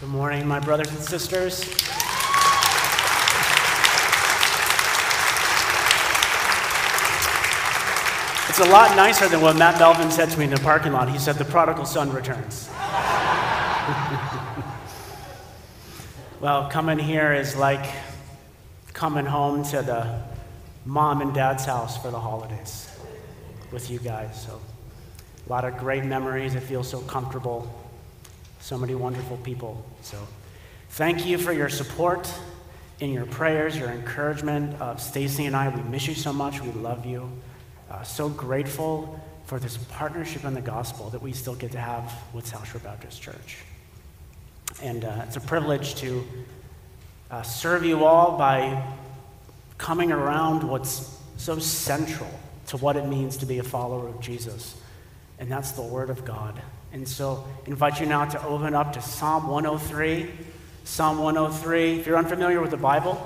Good 0.00 0.08
morning, 0.08 0.44
my 0.44 0.58
brothers 0.58 0.88
and 0.88 0.98
sisters. 0.98 1.60
It's 8.48 8.58
a 8.58 8.68
lot 8.68 8.96
nicer 8.96 9.28
than 9.28 9.40
what 9.40 9.56
Matt 9.56 9.78
Melvin 9.78 10.10
said 10.10 10.30
to 10.30 10.38
me 10.38 10.46
in 10.46 10.50
the 10.50 10.58
parking 10.58 10.92
lot. 10.92 11.08
He 11.08 11.18
said, 11.20 11.36
The 11.36 11.44
prodigal 11.44 11.84
son 11.84 12.12
returns. 12.12 12.68
well, 16.40 16.68
coming 16.70 16.98
here 16.98 17.32
is 17.32 17.54
like 17.54 17.86
coming 18.94 19.26
home 19.26 19.62
to 19.66 19.80
the 19.80 20.22
mom 20.84 21.20
and 21.20 21.32
dad's 21.32 21.64
house 21.64 22.02
for 22.02 22.10
the 22.10 22.18
holidays 22.18 22.90
with 23.70 23.88
you 23.92 24.00
guys. 24.00 24.44
So, 24.44 24.60
a 25.46 25.48
lot 25.48 25.64
of 25.64 25.78
great 25.78 26.04
memories. 26.04 26.56
It 26.56 26.64
feels 26.64 26.88
so 26.88 27.00
comfortable. 27.02 27.83
So 28.64 28.78
many 28.78 28.94
wonderful 28.94 29.36
people. 29.36 29.84
So, 30.00 30.16
thank 30.88 31.26
you 31.26 31.36
for 31.36 31.52
your 31.52 31.68
support 31.68 32.32
in 32.98 33.12
your 33.12 33.26
prayers, 33.26 33.76
your 33.76 33.90
encouragement 33.90 34.80
of 34.80 35.02
Stacy 35.02 35.44
and 35.44 35.54
I. 35.54 35.68
We 35.68 35.82
miss 35.82 36.06
you 36.06 36.14
so 36.14 36.32
much. 36.32 36.62
We 36.62 36.72
love 36.72 37.04
you. 37.04 37.30
Uh, 37.90 38.02
so 38.04 38.30
grateful 38.30 39.20
for 39.44 39.58
this 39.58 39.76
partnership 39.76 40.46
in 40.46 40.54
the 40.54 40.62
gospel 40.62 41.10
that 41.10 41.20
we 41.20 41.34
still 41.34 41.54
get 41.54 41.72
to 41.72 41.78
have 41.78 42.10
with 42.32 42.46
South 42.46 42.66
Shore 42.66 42.80
Baptist 42.80 43.20
Church. 43.20 43.58
And 44.82 45.04
uh, 45.04 45.24
it's 45.26 45.36
a 45.36 45.42
privilege 45.42 45.96
to 45.96 46.24
uh, 47.30 47.42
serve 47.42 47.84
you 47.84 48.06
all 48.06 48.38
by 48.38 48.82
coming 49.76 50.10
around 50.10 50.64
what's 50.64 51.18
so 51.36 51.58
central 51.58 52.30
to 52.68 52.78
what 52.78 52.96
it 52.96 53.06
means 53.06 53.36
to 53.36 53.44
be 53.44 53.58
a 53.58 53.62
follower 53.62 54.08
of 54.08 54.20
Jesus, 54.22 54.74
and 55.38 55.52
that's 55.52 55.72
the 55.72 55.82
Word 55.82 56.08
of 56.08 56.24
God. 56.24 56.62
And 56.94 57.08
so, 57.08 57.44
I 57.66 57.70
invite 57.70 57.98
you 57.98 58.06
now 58.06 58.24
to 58.24 58.46
open 58.46 58.72
up 58.72 58.92
to 58.92 59.02
Psalm 59.02 59.48
103. 59.48 60.30
Psalm 60.84 61.18
103. 61.18 61.98
If 61.98 62.06
you're 62.06 62.16
unfamiliar 62.16 62.60
with 62.60 62.70
the 62.70 62.76
Bible, 62.76 63.20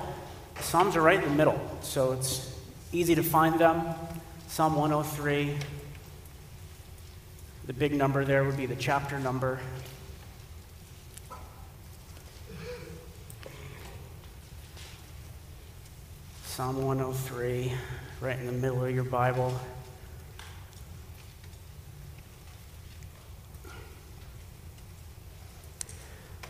the 0.55 0.63
Psalms 0.63 0.95
are 0.95 1.03
right 1.03 1.23
in 1.23 1.29
the 1.29 1.35
middle, 1.35 1.61
so 1.83 2.13
it's 2.13 2.59
easy 2.91 3.13
to 3.13 3.21
find 3.21 3.59
them. 3.59 3.83
Psalm 4.47 4.75
103. 4.75 5.55
The 7.67 7.73
big 7.73 7.93
number 7.93 8.25
there 8.25 8.43
would 8.43 8.57
be 8.57 8.65
the 8.65 8.75
chapter 8.75 9.19
number. 9.19 9.59
Psalm 16.43 16.83
103, 16.83 17.71
right 18.19 18.39
in 18.39 18.47
the 18.47 18.51
middle 18.51 18.83
of 18.83 18.95
your 18.95 19.03
Bible. 19.03 19.53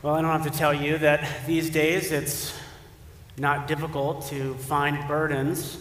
Well, 0.02 0.16
I 0.16 0.22
don't 0.22 0.32
have 0.32 0.50
to 0.50 0.58
tell 0.58 0.74
you 0.74 0.98
that 1.00 1.46
these 1.46 1.70
days 1.70 2.14
it's 2.14 2.58
not 3.38 3.68
difficult 3.68 4.28
to 4.28 4.54
find 4.54 5.06
burdens 5.10 5.78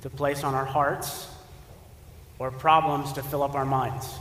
to 0.00 0.10
place 0.10 0.42
on 0.42 0.52
our 0.52 0.64
hearts 0.64 1.32
or 2.40 2.50
problems 2.50 3.12
to 3.12 3.22
fill 3.22 3.44
up 3.44 3.54
our 3.54 3.64
minds. 3.64 4.12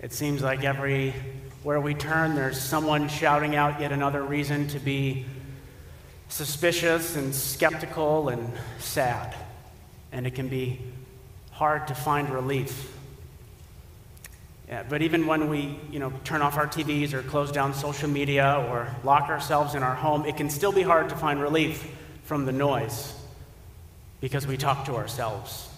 It 0.00 0.12
seems 0.12 0.42
like 0.42 0.64
everywhere 0.64 1.80
we 1.80 1.94
turn, 1.94 2.34
there's 2.34 2.60
someone 2.60 3.06
shouting 3.06 3.54
out 3.54 3.80
yet 3.80 3.92
another 3.92 4.24
reason 4.24 4.66
to 4.68 4.80
be 4.80 5.24
suspicious 6.28 7.14
and 7.14 7.32
skeptical 7.32 8.28
and 8.28 8.52
sad. 8.80 9.36
And 10.10 10.26
it 10.26 10.34
can 10.34 10.48
be 10.48 10.80
hard 11.52 11.86
to 11.86 11.94
find 11.94 12.28
relief. 12.28 12.92
Yeah, 14.68 14.84
but 14.88 15.02
even 15.02 15.26
when 15.26 15.48
we, 15.48 15.78
you 15.90 15.98
know, 15.98 16.12
turn 16.24 16.40
off 16.40 16.56
our 16.56 16.66
TVs 16.66 17.12
or 17.12 17.22
close 17.22 17.52
down 17.52 17.74
social 17.74 18.08
media 18.08 18.64
or 18.70 18.94
lock 19.04 19.28
ourselves 19.28 19.74
in 19.74 19.82
our 19.82 19.94
home, 19.94 20.24
it 20.24 20.36
can 20.36 20.48
still 20.48 20.72
be 20.72 20.82
hard 20.82 21.08
to 21.10 21.16
find 21.16 21.40
relief 21.40 21.86
from 22.24 22.46
the 22.46 22.52
noise 22.52 23.14
because 24.20 24.46
we 24.46 24.56
talk 24.56 24.86
to 24.86 24.94
ourselves. 24.94 25.68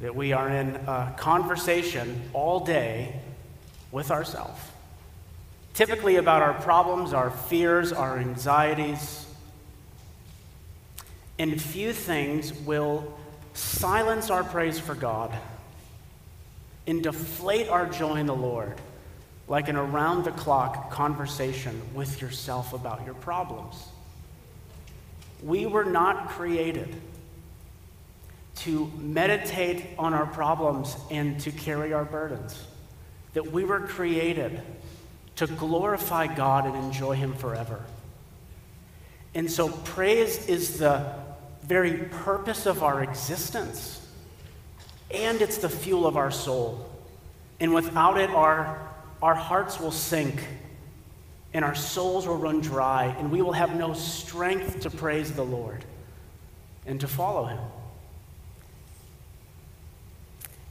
That 0.00 0.14
we 0.14 0.32
are 0.32 0.48
in 0.48 0.76
a 0.86 1.14
conversation 1.16 2.30
all 2.32 2.60
day 2.60 3.20
with 3.90 4.10
ourselves, 4.10 4.60
typically 5.72 6.16
about 6.16 6.42
our 6.42 6.54
problems, 6.54 7.12
our 7.12 7.30
fears, 7.30 7.92
our 7.92 8.18
anxieties, 8.18 9.26
and 11.38 11.60
few 11.60 11.92
things 11.92 12.52
will 12.52 13.12
silence 13.54 14.30
our 14.30 14.44
praise 14.44 14.78
for 14.78 14.94
God 14.94 15.32
and 16.86 17.02
deflate 17.02 17.68
our 17.68 17.86
joy 17.86 18.16
in 18.16 18.26
the 18.26 18.34
Lord 18.34 18.80
like 19.46 19.68
an 19.68 19.76
around 19.76 20.24
the 20.24 20.30
clock 20.32 20.90
conversation 20.90 21.80
with 21.94 22.20
yourself 22.22 22.72
about 22.72 23.04
your 23.04 23.14
problems. 23.14 23.76
We 25.42 25.66
were 25.66 25.84
not 25.84 26.30
created 26.30 26.94
to 28.56 28.90
meditate 28.98 29.84
on 29.98 30.14
our 30.14 30.26
problems 30.26 30.96
and 31.10 31.38
to 31.40 31.50
carry 31.50 31.92
our 31.92 32.04
burdens, 32.04 32.64
that 33.34 33.50
we 33.50 33.64
were 33.64 33.80
created 33.80 34.62
to 35.36 35.46
glorify 35.46 36.32
God 36.32 36.66
and 36.66 36.76
enjoy 36.76 37.14
Him 37.14 37.34
forever. 37.34 37.84
And 39.34 39.50
so, 39.50 39.68
praise 39.68 40.46
is 40.46 40.78
the 40.78 41.12
very 41.62 42.04
purpose 42.04 42.66
of 42.66 42.82
our 42.82 43.02
existence, 43.02 44.03
and 45.14 45.40
it's 45.40 45.58
the 45.58 45.68
fuel 45.68 46.06
of 46.06 46.16
our 46.16 46.30
soul. 46.30 46.90
And 47.60 47.72
without 47.72 48.18
it, 48.18 48.30
our, 48.30 48.80
our 49.22 49.34
hearts 49.34 49.80
will 49.80 49.92
sink, 49.92 50.44
and 51.52 51.64
our 51.64 51.74
souls 51.74 52.26
will 52.26 52.36
run 52.36 52.60
dry, 52.60 53.14
and 53.18 53.30
we 53.30 53.42
will 53.42 53.52
have 53.52 53.76
no 53.76 53.94
strength 53.94 54.80
to 54.80 54.90
praise 54.90 55.32
the 55.32 55.44
Lord 55.44 55.84
and 56.86 57.00
to 57.00 57.08
follow 57.08 57.46
Him. 57.46 57.60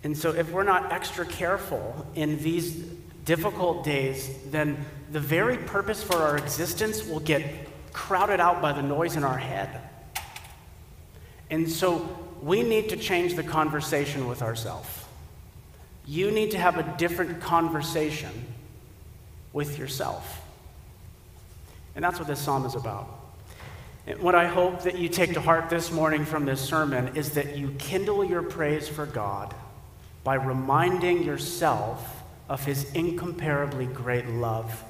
And 0.03 0.17
so, 0.17 0.31
if 0.31 0.51
we're 0.51 0.63
not 0.63 0.91
extra 0.91 1.25
careful 1.25 2.05
in 2.15 2.37
these 2.43 2.75
difficult 3.23 3.85
days, 3.85 4.29
then 4.51 4.85
the 5.11 5.19
very 5.19 5.57
purpose 5.57 6.03
for 6.03 6.17
our 6.17 6.37
existence 6.37 7.05
will 7.05 7.21
get 7.21 7.43
crowded 7.93 8.41
out 8.41 8.61
by 8.61 8.73
the 8.73 8.81
noise 8.81 9.15
in 9.15 9.23
our 9.23 9.37
head. 9.37 9.79
And 11.49 11.69
so 11.71 12.09
we 12.43 12.61
need 12.61 12.89
to 12.89 12.97
change 12.97 13.35
the 13.35 13.43
conversation 13.43 14.27
with 14.27 14.41
ourselves. 14.41 14.89
You 16.05 16.29
need 16.29 16.51
to 16.51 16.57
have 16.57 16.77
a 16.77 16.97
different 16.97 17.39
conversation 17.39 18.31
with 19.53 19.79
yourself. 19.79 20.41
And 21.95 22.03
that's 22.03 22.19
what 22.19 22.27
this 22.27 22.39
psalm 22.39 22.65
is 22.65 22.75
about. 22.75 23.07
And 24.05 24.19
what 24.19 24.35
I 24.35 24.47
hope 24.47 24.81
that 24.83 24.97
you 24.97 25.07
take 25.07 25.33
to 25.35 25.41
heart 25.41 25.69
this 25.69 25.89
morning 25.89 26.25
from 26.25 26.43
this 26.43 26.59
sermon 26.59 27.15
is 27.15 27.31
that 27.31 27.55
you 27.55 27.73
kindle 27.79 28.25
your 28.25 28.43
praise 28.43 28.89
for 28.89 29.05
God 29.05 29.55
by 30.25 30.35
reminding 30.35 31.23
yourself 31.23 32.23
of 32.49 32.65
his 32.65 32.91
incomparably 32.91 33.85
great 33.85 34.27
love 34.27 34.83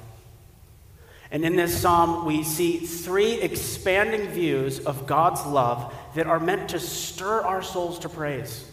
and 1.34 1.44
in 1.44 1.56
this 1.56 1.76
psalm, 1.76 2.24
we 2.26 2.44
see 2.44 2.78
three 2.78 3.40
expanding 3.40 4.28
views 4.28 4.78
of 4.78 5.04
God's 5.04 5.44
love 5.44 5.92
that 6.14 6.28
are 6.28 6.38
meant 6.38 6.68
to 6.68 6.78
stir 6.78 7.40
our 7.40 7.60
souls 7.60 7.98
to 7.98 8.08
praise. 8.08 8.70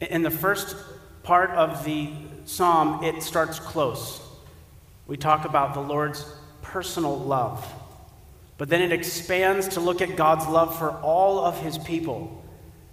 In 0.00 0.22
the 0.22 0.30
first 0.30 0.74
part 1.22 1.50
of 1.50 1.84
the 1.84 2.10
psalm, 2.46 3.04
it 3.04 3.22
starts 3.22 3.58
close. 3.58 4.22
We 5.06 5.18
talk 5.18 5.44
about 5.44 5.74
the 5.74 5.80
Lord's 5.80 6.24
personal 6.62 7.18
love. 7.18 7.70
But 8.56 8.70
then 8.70 8.80
it 8.80 8.90
expands 8.90 9.68
to 9.68 9.80
look 9.80 10.00
at 10.00 10.16
God's 10.16 10.46
love 10.46 10.78
for 10.78 10.92
all 11.02 11.44
of 11.44 11.60
his 11.60 11.76
people. 11.76 12.42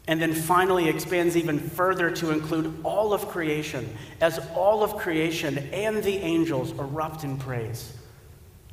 And 0.05 0.21
then 0.21 0.33
finally 0.33 0.89
expands 0.89 1.37
even 1.37 1.59
further 1.59 2.11
to 2.11 2.31
include 2.31 2.81
all 2.83 3.13
of 3.13 3.29
creation, 3.29 3.95
as 4.19 4.37
all 4.53 4.83
of 4.83 4.97
creation 4.97 5.57
and 5.71 6.03
the 6.03 6.17
angels 6.17 6.71
erupt 6.73 7.23
in 7.23 7.37
praise 7.37 7.93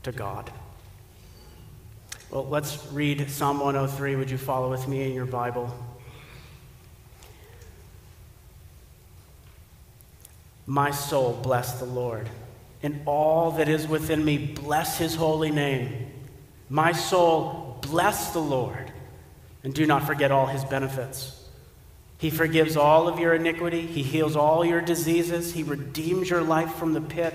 to 0.07 0.13
God. 0.13 0.53
Well, 2.31 2.47
let's 2.47 2.87
read 2.93 3.29
Psalm 3.29 3.59
103. 3.59 4.15
Would 4.15 4.31
you 4.31 4.39
follow 4.39 4.71
with 4.71 4.87
me 4.87 5.03
in 5.03 5.13
your 5.13 5.27
Bible? 5.27 5.69
My 10.65 10.93
soul, 10.93 11.41
bless 11.43 11.81
the 11.81 11.87
Lord, 11.87 12.29
and 12.85 13.03
all 13.05 13.51
that 13.53 13.69
is 13.69 13.89
within 13.89 14.25
me, 14.25 14.39
bless 14.39 14.97
his 14.97 15.17
holy 15.17 15.51
name. 15.51 16.07
My 16.69 16.93
soul, 16.93 17.79
bless 17.83 18.33
the 18.33 18.39
Lord, 18.39 18.93
and 19.65 19.75
do 19.75 19.87
not 19.87 20.07
forget 20.07 20.31
all 20.31 20.47
his 20.47 20.65
benefits. 20.65 21.49
He 22.19 22.31
forgives 22.31 22.77
all 22.77 23.09
of 23.09 23.19
your 23.19 23.35
iniquity, 23.35 23.85
he 23.85 24.05
heals 24.05 24.37
all 24.37 24.65
your 24.65 24.81
diseases, 24.81 25.53
he 25.53 25.65
redeems 25.65 26.31
your 26.31 26.43
life 26.43 26.75
from 26.75 26.93
the 26.93 27.01
pit. 27.01 27.35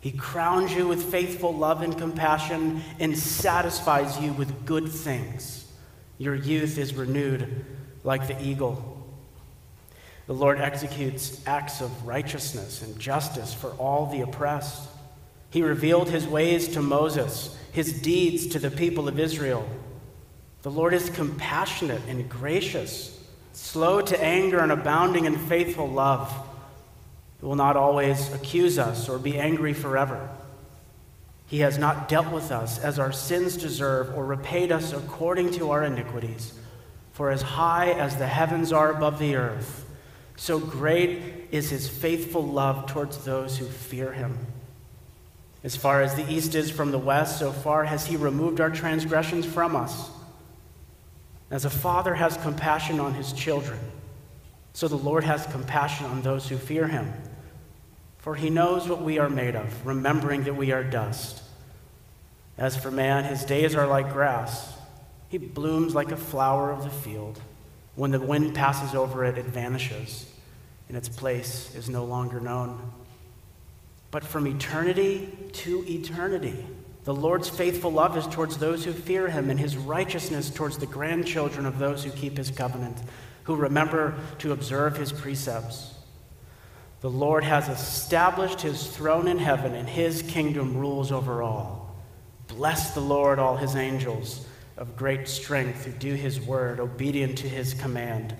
He 0.00 0.12
crowns 0.12 0.72
you 0.72 0.88
with 0.88 1.10
faithful 1.10 1.54
love 1.54 1.82
and 1.82 1.96
compassion 1.96 2.82
and 2.98 3.16
satisfies 3.16 4.18
you 4.18 4.32
with 4.32 4.64
good 4.64 4.88
things. 4.88 5.66
Your 6.16 6.34
youth 6.34 6.78
is 6.78 6.94
renewed 6.94 7.64
like 8.02 8.26
the 8.26 8.42
eagle. 8.42 8.96
The 10.26 10.32
Lord 10.34 10.60
executes 10.60 11.46
acts 11.46 11.80
of 11.80 12.06
righteousness 12.06 12.82
and 12.82 12.98
justice 12.98 13.52
for 13.52 13.70
all 13.72 14.06
the 14.06 14.22
oppressed. 14.22 14.88
He 15.50 15.62
revealed 15.62 16.08
his 16.08 16.26
ways 16.26 16.68
to 16.68 16.80
Moses, 16.80 17.58
his 17.72 18.00
deeds 18.00 18.46
to 18.48 18.58
the 18.58 18.70
people 18.70 19.08
of 19.08 19.18
Israel. 19.18 19.68
The 20.62 20.70
Lord 20.70 20.94
is 20.94 21.10
compassionate 21.10 22.02
and 22.08 22.28
gracious, 22.28 23.18
slow 23.52 24.00
to 24.02 24.22
anger 24.22 24.60
and 24.60 24.70
abounding 24.72 25.24
in 25.24 25.36
faithful 25.36 25.88
love. 25.88 26.32
He 27.40 27.46
will 27.46 27.56
not 27.56 27.76
always 27.76 28.32
accuse 28.34 28.78
us 28.78 29.08
or 29.08 29.18
be 29.18 29.38
angry 29.38 29.72
forever. 29.72 30.28
He 31.46 31.60
has 31.60 31.78
not 31.78 32.08
dealt 32.08 32.30
with 32.30 32.52
us 32.52 32.78
as 32.78 32.98
our 32.98 33.12
sins 33.12 33.56
deserve 33.56 34.14
or 34.16 34.24
repaid 34.24 34.70
us 34.70 34.92
according 34.92 35.52
to 35.52 35.70
our 35.70 35.82
iniquities. 35.82 36.52
For 37.12 37.30
as 37.30 37.42
high 37.42 37.90
as 37.92 38.16
the 38.16 38.26
heavens 38.26 38.72
are 38.72 38.92
above 38.92 39.18
the 39.18 39.36
earth, 39.36 39.86
so 40.36 40.58
great 40.58 41.48
is 41.50 41.70
his 41.70 41.88
faithful 41.88 42.42
love 42.42 42.86
towards 42.86 43.24
those 43.24 43.58
who 43.58 43.66
fear 43.66 44.12
him. 44.12 44.38
As 45.64 45.76
far 45.76 46.02
as 46.02 46.14
the 46.14 46.30
east 46.30 46.54
is 46.54 46.70
from 46.70 46.90
the 46.90 46.98
west, 46.98 47.38
so 47.38 47.52
far 47.52 47.84
has 47.84 48.06
he 48.06 48.16
removed 48.16 48.60
our 48.60 48.70
transgressions 48.70 49.44
from 49.44 49.76
us. 49.76 50.10
As 51.50 51.64
a 51.64 51.70
father 51.70 52.14
has 52.14 52.36
compassion 52.38 53.00
on 53.00 53.14
his 53.14 53.32
children, 53.32 53.78
so 54.72 54.88
the 54.88 54.96
Lord 54.96 55.24
has 55.24 55.46
compassion 55.46 56.06
on 56.06 56.22
those 56.22 56.48
who 56.48 56.56
fear 56.56 56.86
him. 56.86 57.12
For 58.20 58.34
he 58.34 58.50
knows 58.50 58.86
what 58.88 59.02
we 59.02 59.18
are 59.18 59.30
made 59.30 59.56
of, 59.56 59.86
remembering 59.86 60.44
that 60.44 60.56
we 60.56 60.72
are 60.72 60.84
dust. 60.84 61.42
As 62.58 62.76
for 62.76 62.90
man, 62.90 63.24
his 63.24 63.44
days 63.44 63.74
are 63.74 63.86
like 63.86 64.12
grass. 64.12 64.74
He 65.30 65.38
blooms 65.38 65.94
like 65.94 66.12
a 66.12 66.16
flower 66.16 66.70
of 66.70 66.84
the 66.84 66.90
field. 66.90 67.40
When 67.94 68.10
the 68.10 68.20
wind 68.20 68.54
passes 68.54 68.94
over 68.94 69.24
it, 69.24 69.38
it 69.38 69.46
vanishes, 69.46 70.30
and 70.88 70.96
its 70.96 71.08
place 71.08 71.74
is 71.74 71.88
no 71.88 72.04
longer 72.04 72.40
known. 72.40 72.92
But 74.10 74.24
from 74.24 74.46
eternity 74.46 75.32
to 75.52 75.84
eternity, 75.88 76.66
the 77.04 77.14
Lord's 77.14 77.48
faithful 77.48 77.90
love 77.90 78.18
is 78.18 78.26
towards 78.26 78.58
those 78.58 78.84
who 78.84 78.92
fear 78.92 79.28
him, 79.28 79.48
and 79.48 79.58
his 79.58 79.78
righteousness 79.78 80.50
towards 80.50 80.76
the 80.76 80.86
grandchildren 80.86 81.64
of 81.64 81.78
those 81.78 82.04
who 82.04 82.10
keep 82.10 82.36
his 82.36 82.50
covenant, 82.50 82.98
who 83.44 83.56
remember 83.56 84.14
to 84.40 84.52
observe 84.52 84.98
his 84.98 85.10
precepts. 85.10 85.94
The 87.00 87.10
Lord 87.10 87.44
has 87.44 87.68
established 87.68 88.60
his 88.60 88.86
throne 88.86 89.26
in 89.26 89.38
heaven, 89.38 89.74
and 89.74 89.88
his 89.88 90.22
kingdom 90.22 90.76
rules 90.76 91.10
over 91.10 91.42
all. 91.42 91.96
Bless 92.48 92.92
the 92.92 93.00
Lord, 93.00 93.38
all 93.38 93.56
his 93.56 93.74
angels 93.74 94.46
of 94.76 94.96
great 94.96 95.28
strength 95.28 95.84
who 95.84 95.92
do 95.92 96.14
his 96.14 96.40
word, 96.40 96.78
obedient 96.78 97.38
to 97.38 97.48
his 97.48 97.74
command. 97.74 98.34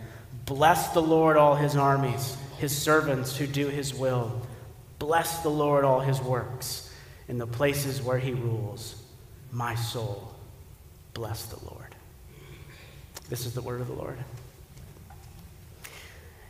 Bless 0.45 0.89
the 0.89 1.03
Lord, 1.03 1.37
all 1.37 1.55
his 1.55 1.77
armies, 1.77 2.37
his 2.59 2.77
servants 2.77 3.37
who 3.37 3.47
do 3.47 3.69
his 3.69 3.95
will. 3.95 4.43
Bless 4.99 5.43
the 5.43 5.49
Lord, 5.49 5.85
all 5.85 6.01
his 6.01 6.21
works 6.21 6.93
in 7.29 7.39
the 7.39 7.47
places 7.47 8.03
where 8.03 8.19
he 8.19 8.33
rules. 8.33 9.03
My 9.53 9.75
soul, 9.75 10.35
bless 11.15 11.47
the 11.47 11.65
Lord. 11.71 11.95
This 13.31 13.47
is 13.47 13.55
the 13.55 13.63
word 13.63 13.81
of 13.81 13.87
the 13.87 13.95
Lord. 13.95 14.19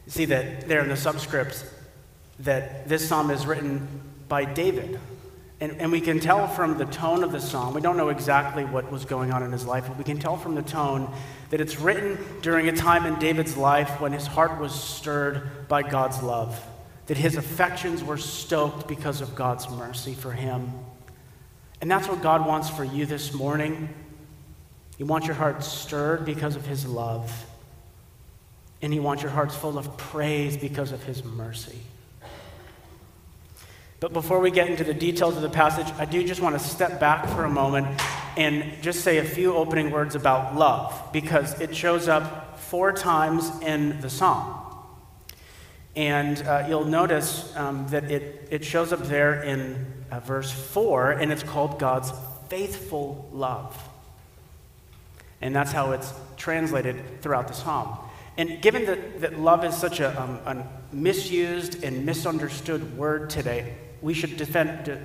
You 0.06 0.12
see 0.12 0.24
that 0.24 0.66
there 0.66 0.80
in 0.80 0.88
the 0.88 0.96
subscripts 0.96 1.64
that 2.40 2.88
this 2.88 3.08
psalm 3.08 3.30
is 3.30 3.46
written 3.46 3.86
by 4.28 4.44
David. 4.44 4.98
And, 5.60 5.72
and 5.72 5.92
we 5.92 6.00
can 6.00 6.20
tell 6.20 6.48
from 6.48 6.78
the 6.78 6.86
tone 6.86 7.22
of 7.22 7.32
the 7.32 7.40
psalm, 7.40 7.74
we 7.74 7.80
don't 7.80 7.96
know 7.96 8.08
exactly 8.08 8.64
what 8.64 8.90
was 8.90 9.04
going 9.04 9.30
on 9.30 9.42
in 9.42 9.52
his 9.52 9.66
life, 9.66 9.84
but 9.88 9.98
we 9.98 10.04
can 10.04 10.18
tell 10.18 10.36
from 10.36 10.54
the 10.54 10.62
tone 10.62 11.12
that 11.50 11.60
it's 11.60 11.78
written 11.78 12.18
during 12.40 12.68
a 12.68 12.72
time 12.72 13.04
in 13.04 13.18
David's 13.18 13.56
life 13.56 14.00
when 14.00 14.12
his 14.12 14.26
heart 14.26 14.58
was 14.58 14.72
stirred 14.72 15.68
by 15.68 15.82
God's 15.82 16.22
love 16.22 16.58
that 17.10 17.18
his 17.18 17.34
affections 17.34 18.04
were 18.04 18.16
stoked 18.16 18.86
because 18.86 19.20
of 19.20 19.34
God's 19.34 19.68
mercy 19.68 20.14
for 20.14 20.30
him. 20.30 20.72
And 21.80 21.90
that's 21.90 22.06
what 22.06 22.22
God 22.22 22.46
wants 22.46 22.70
for 22.70 22.84
you 22.84 23.04
this 23.04 23.34
morning. 23.34 23.88
He 24.96 25.02
wants 25.02 25.26
your 25.26 25.34
heart 25.34 25.64
stirred 25.64 26.24
because 26.24 26.54
of 26.54 26.64
his 26.64 26.86
love. 26.86 27.46
And 28.80 28.92
he 28.92 29.00
wants 29.00 29.24
your 29.24 29.32
hearts 29.32 29.56
full 29.56 29.76
of 29.76 29.96
praise 29.96 30.56
because 30.56 30.92
of 30.92 31.02
his 31.02 31.24
mercy. 31.24 31.80
But 34.00 34.14
before 34.14 34.40
we 34.40 34.50
get 34.50 34.70
into 34.70 34.82
the 34.82 34.94
details 34.94 35.36
of 35.36 35.42
the 35.42 35.50
passage, 35.50 35.86
I 35.98 36.06
do 36.06 36.26
just 36.26 36.40
want 36.40 36.58
to 36.58 36.64
step 36.64 36.98
back 36.98 37.28
for 37.28 37.44
a 37.44 37.50
moment 37.50 37.86
and 38.34 38.64
just 38.80 39.00
say 39.00 39.18
a 39.18 39.24
few 39.24 39.54
opening 39.54 39.90
words 39.90 40.14
about 40.14 40.56
love 40.56 41.10
because 41.12 41.60
it 41.60 41.76
shows 41.76 42.08
up 42.08 42.58
four 42.58 42.92
times 42.92 43.50
in 43.60 44.00
the 44.00 44.08
psalm. 44.08 44.56
And 45.94 46.40
uh, 46.42 46.64
you'll 46.66 46.86
notice 46.86 47.54
um, 47.56 47.86
that 47.88 48.04
it, 48.04 48.48
it 48.50 48.64
shows 48.64 48.90
up 48.90 49.00
there 49.00 49.42
in 49.42 49.86
uh, 50.10 50.20
verse 50.20 50.50
4, 50.50 51.12
and 51.12 51.30
it's 51.30 51.42
called 51.42 51.78
God's 51.78 52.10
faithful 52.48 53.28
love. 53.34 53.76
And 55.42 55.54
that's 55.54 55.72
how 55.72 55.92
it's 55.92 56.14
translated 56.38 57.20
throughout 57.20 57.48
the 57.48 57.54
psalm. 57.54 57.98
And 58.38 58.62
given 58.62 58.86
that, 58.86 59.20
that 59.20 59.38
love 59.38 59.62
is 59.62 59.76
such 59.76 60.00
a, 60.00 60.18
um, 60.18 60.38
a 60.46 60.66
misused 60.94 61.84
and 61.84 62.06
misunderstood 62.06 62.96
word 62.96 63.28
today, 63.28 63.74
we 64.02 64.14
should, 64.14 64.36
defend, 64.36 64.98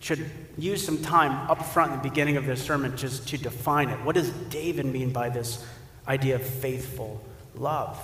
should 0.00 0.28
use 0.58 0.84
some 0.84 1.02
time 1.02 1.50
up 1.50 1.64
front 1.64 1.92
in 1.92 1.98
the 1.98 2.08
beginning 2.08 2.36
of 2.36 2.46
this 2.46 2.62
sermon 2.62 2.96
just 2.96 3.28
to 3.28 3.38
define 3.38 3.88
it. 3.88 3.98
What 4.04 4.14
does 4.14 4.30
David 4.30 4.86
mean 4.86 5.10
by 5.10 5.28
this 5.28 5.64
idea 6.06 6.36
of 6.36 6.42
faithful 6.42 7.22
love? 7.54 7.98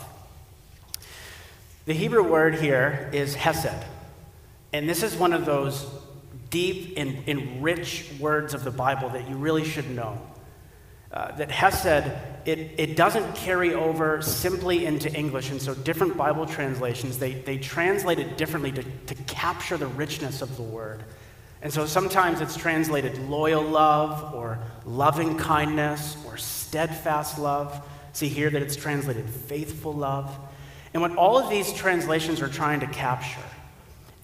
The 1.87 1.95
Hebrew 1.95 2.23
word 2.23 2.57
here 2.57 3.11
is 3.13 3.35
hesed. 3.35 3.85
And 4.73 4.89
this 4.89 5.03
is 5.03 5.15
one 5.17 5.33
of 5.33 5.47
those 5.47 5.87
deep 6.51 6.95
and, 6.97 7.27
and 7.27 7.63
rich 7.63 8.11
words 8.19 8.55
of 8.55 8.65
the 8.65 8.71
Bible 8.71 9.09
that 9.11 9.29
you 9.29 9.37
really 9.37 9.65
should 9.65 9.91
know. 9.91 10.21
Uh, 11.11 11.35
that 11.37 11.51
Hesed, 11.51 12.13
it, 12.49 12.71
it 12.79 12.97
doesn't 12.97 13.35
carry 13.35 13.75
over 13.75 14.23
simply 14.23 14.87
into 14.87 15.13
English. 15.13 15.51
And 15.51 15.61
so 15.61 15.75
different 15.75 16.17
Bible 16.17 16.47
translations, 16.47 17.19
they, 17.19 17.35
they 17.35 17.59
translate 17.59 18.19
it 18.19 18.39
differently 18.39 18.73
to, 18.73 18.83
to 18.83 19.15
capture 19.25 19.77
the 19.77 19.87
richness 19.87 20.41
of 20.41 20.57
the 20.57 20.63
word. 20.63 21.05
And 21.61 21.71
so 21.71 21.85
sometimes 21.85 22.41
it's 22.41 22.57
translated 22.57 23.19
loyal 23.29 23.63
love 23.63 24.35
or 24.35 24.59
loving 24.87 25.37
kindness 25.37 26.17
or 26.25 26.39
steadfast 26.39 27.39
love. 27.39 27.87
See 28.15 28.29
here 28.29 28.49
that 28.49 28.63
it's 28.63 28.77
translated 28.77 29.29
faithful 29.29 29.93
love. 29.93 30.35
And 30.95 31.03
what 31.03 31.17
all 31.17 31.39
of 31.39 31.51
these 31.51 31.75
translations 31.75 32.41
are 32.41 32.49
trying 32.49 32.81
to 32.81 32.87
capture 32.87 33.45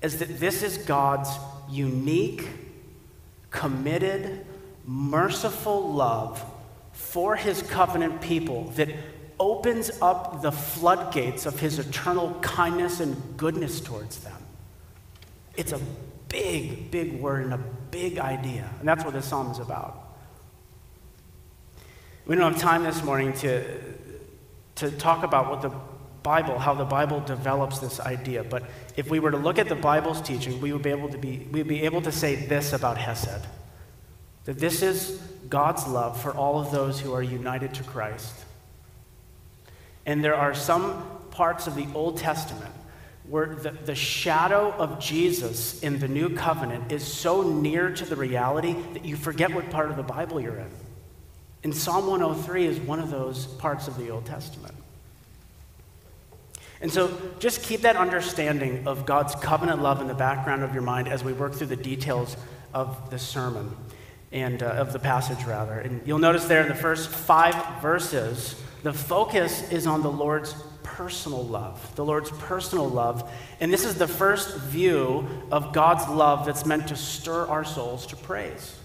is 0.01 0.19
that 0.21 0.41
this 0.41 0.63
is 0.63 0.79
God's 0.79 1.29
unique, 1.71 2.49
committed, 3.51 4.47
merciful 4.87 5.93
love 5.93 6.43
for 6.95 7.37
his 7.37 7.61
covenant 7.63 8.21
people 8.21 8.71
that 8.71 8.89
opens 9.39 9.91
up 10.01 10.41
the 10.43 10.53
floodgates 10.53 11.45
of 11.45 11.59
his 11.59 11.79
eternal 11.79 12.33
kindness 12.41 13.01
and 13.01 13.37
goodness 13.37 13.81
towards 13.81 14.21
them. 14.21 14.41
It's 15.57 15.73
a 15.73 15.81
big, 16.29 16.91
big 16.91 17.21
word 17.21 17.45
and 17.45 17.55
a 17.55 17.61
big 17.91 18.19
idea. 18.19 18.71
And 18.79 18.89
that's 18.89 19.05
what 19.05 19.13
this 19.13 19.27
psalm 19.27 19.51
is 19.51 19.59
about. 19.59 20.01
We 22.27 22.37
don't 22.37 22.53
have 22.53 22.63
time 22.63 22.85
this 22.85 23.03
morning 23.03 23.33
to, 23.35 23.81
to 24.77 24.91
talk 24.93 25.25
about 25.25 25.51
what 25.51 25.63
the 25.63 25.73
Bible, 26.23 26.59
how 26.59 26.73
the 26.75 26.87
Bible 26.87 27.21
develops 27.21 27.81
this 27.81 28.01
idea. 28.01 28.45
But 28.45 28.63
if 28.97 29.11
we 29.11 29.19
were 29.19 29.31
to 29.31 29.37
look 29.37 29.59
at 29.59 29.69
the 29.69 29.75
Bible's 29.75 30.23
teaching, 30.23 30.61
we 30.61 30.73
would 30.73 30.83
be 30.83 30.91
able 30.91 31.11
to 31.11 31.19
be, 31.19 31.47
we'd 31.53 31.69
be 31.69 31.83
able 31.83 32.01
to 32.03 32.13
say 32.13 32.35
this 32.35 32.73
about 32.73 32.97
Hesed. 32.97 33.47
That 34.45 34.59
this 34.59 34.83
is 34.83 35.21
God's 35.49 35.87
love 35.87 36.21
for 36.21 36.33
all 36.33 36.61
of 36.61 36.71
those 36.71 37.01
who 37.01 37.13
are 37.13 37.23
united 37.23 37.75
to 37.75 37.83
Christ. 37.83 38.35
And 40.07 40.23
there 40.23 40.35
are 40.35 40.55
some 40.55 41.03
parts 41.31 41.67
of 41.67 41.75
the 41.75 41.87
Old 41.95 42.19
Testament 42.19 42.73
where 43.29 43.55
the, 43.55 43.71
the 43.71 43.95
shadow 43.95 44.73
of 44.73 45.01
Jesus 45.01 45.81
in 45.83 45.99
the 45.99 46.09
new 46.09 46.29
covenant 46.29 46.93
is 46.93 47.03
so 47.03 47.43
near 47.43 47.91
to 47.91 48.05
the 48.05 48.17
reality 48.17 48.77
that 48.93 49.05
you 49.05 49.17
forget 49.17 49.53
what 49.53 49.71
part 49.71 49.91
of 49.91 49.97
the 49.97 50.03
Bible 50.03 50.41
you're 50.41 50.59
in. 50.59 50.71
And 51.63 51.75
Psalm 51.75 52.07
103 52.07 52.67
is 52.67 52.79
one 52.81 53.01
of 53.01 53.11
those 53.11 53.47
parts 53.47 53.89
of 53.89 53.97
the 53.97 54.11
Old 54.11 54.27
Testament. 54.27 54.75
And 56.83 56.93
so 56.93 57.19
just 57.39 57.63
keep 57.63 57.81
that 57.81 57.97
understanding 57.97 58.87
of 58.87 59.07
God's 59.07 59.35
covenant 59.37 59.81
love 59.81 60.03
in 60.03 60.07
the 60.07 60.15
background 60.15 60.63
of 60.63 60.75
your 60.75 60.83
mind 60.83 61.09
as 61.09 61.25
we 61.25 61.33
work 61.33 61.55
through 61.55 61.69
the 61.69 61.77
details 61.77 62.37
of 62.75 63.09
the 63.09 63.19
sermon 63.19 63.75
and 64.35 64.65
uh, 64.65 64.67
of 64.67 64.93
the 64.93 64.99
passage, 64.99 65.45
rather. 65.45 65.79
And 65.79 66.03
you'll 66.05 66.19
notice 66.19 66.45
there 66.45 66.61
in 66.61 66.69
the 66.69 66.75
first 66.75 67.09
five 67.09 67.81
verses, 67.81 68.61
the 68.83 68.93
focus 68.93 69.71
is 69.71 69.87
on 69.87 70.03
the 70.03 70.11
Lord's 70.11 70.55
personal 70.83 71.43
love, 71.43 71.95
the 71.95 72.05
Lord's 72.05 72.31
personal 72.33 72.89
love. 72.89 73.33
And 73.61 73.73
this 73.73 73.85
is 73.85 73.95
the 73.95 74.09
first 74.09 74.59
view 74.59 75.27
of 75.53 75.73
God's 75.73 76.09
love 76.09 76.45
that's 76.47 76.67
meant 76.67 76.89
to 76.89 76.97
stir 76.97 77.47
our 77.47 77.65
souls 77.65 78.07
to 78.09 78.17
praise. 78.17 78.77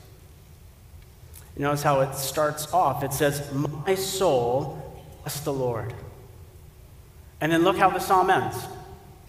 You 1.58 1.64
notice 1.64 1.82
how 1.82 2.02
it 2.02 2.16
starts 2.16 2.72
off. 2.72 3.04
It 3.04 3.12
says, 3.12 3.52
My 3.52 3.96
soul, 3.96 5.04
bless 5.24 5.40
the 5.42 5.52
Lord. 5.52 5.94
And 7.42 7.52
then 7.52 7.64
look 7.64 7.78
how 7.78 7.90
the 7.90 8.00
psalm 8.00 8.30
ends. 8.30 8.56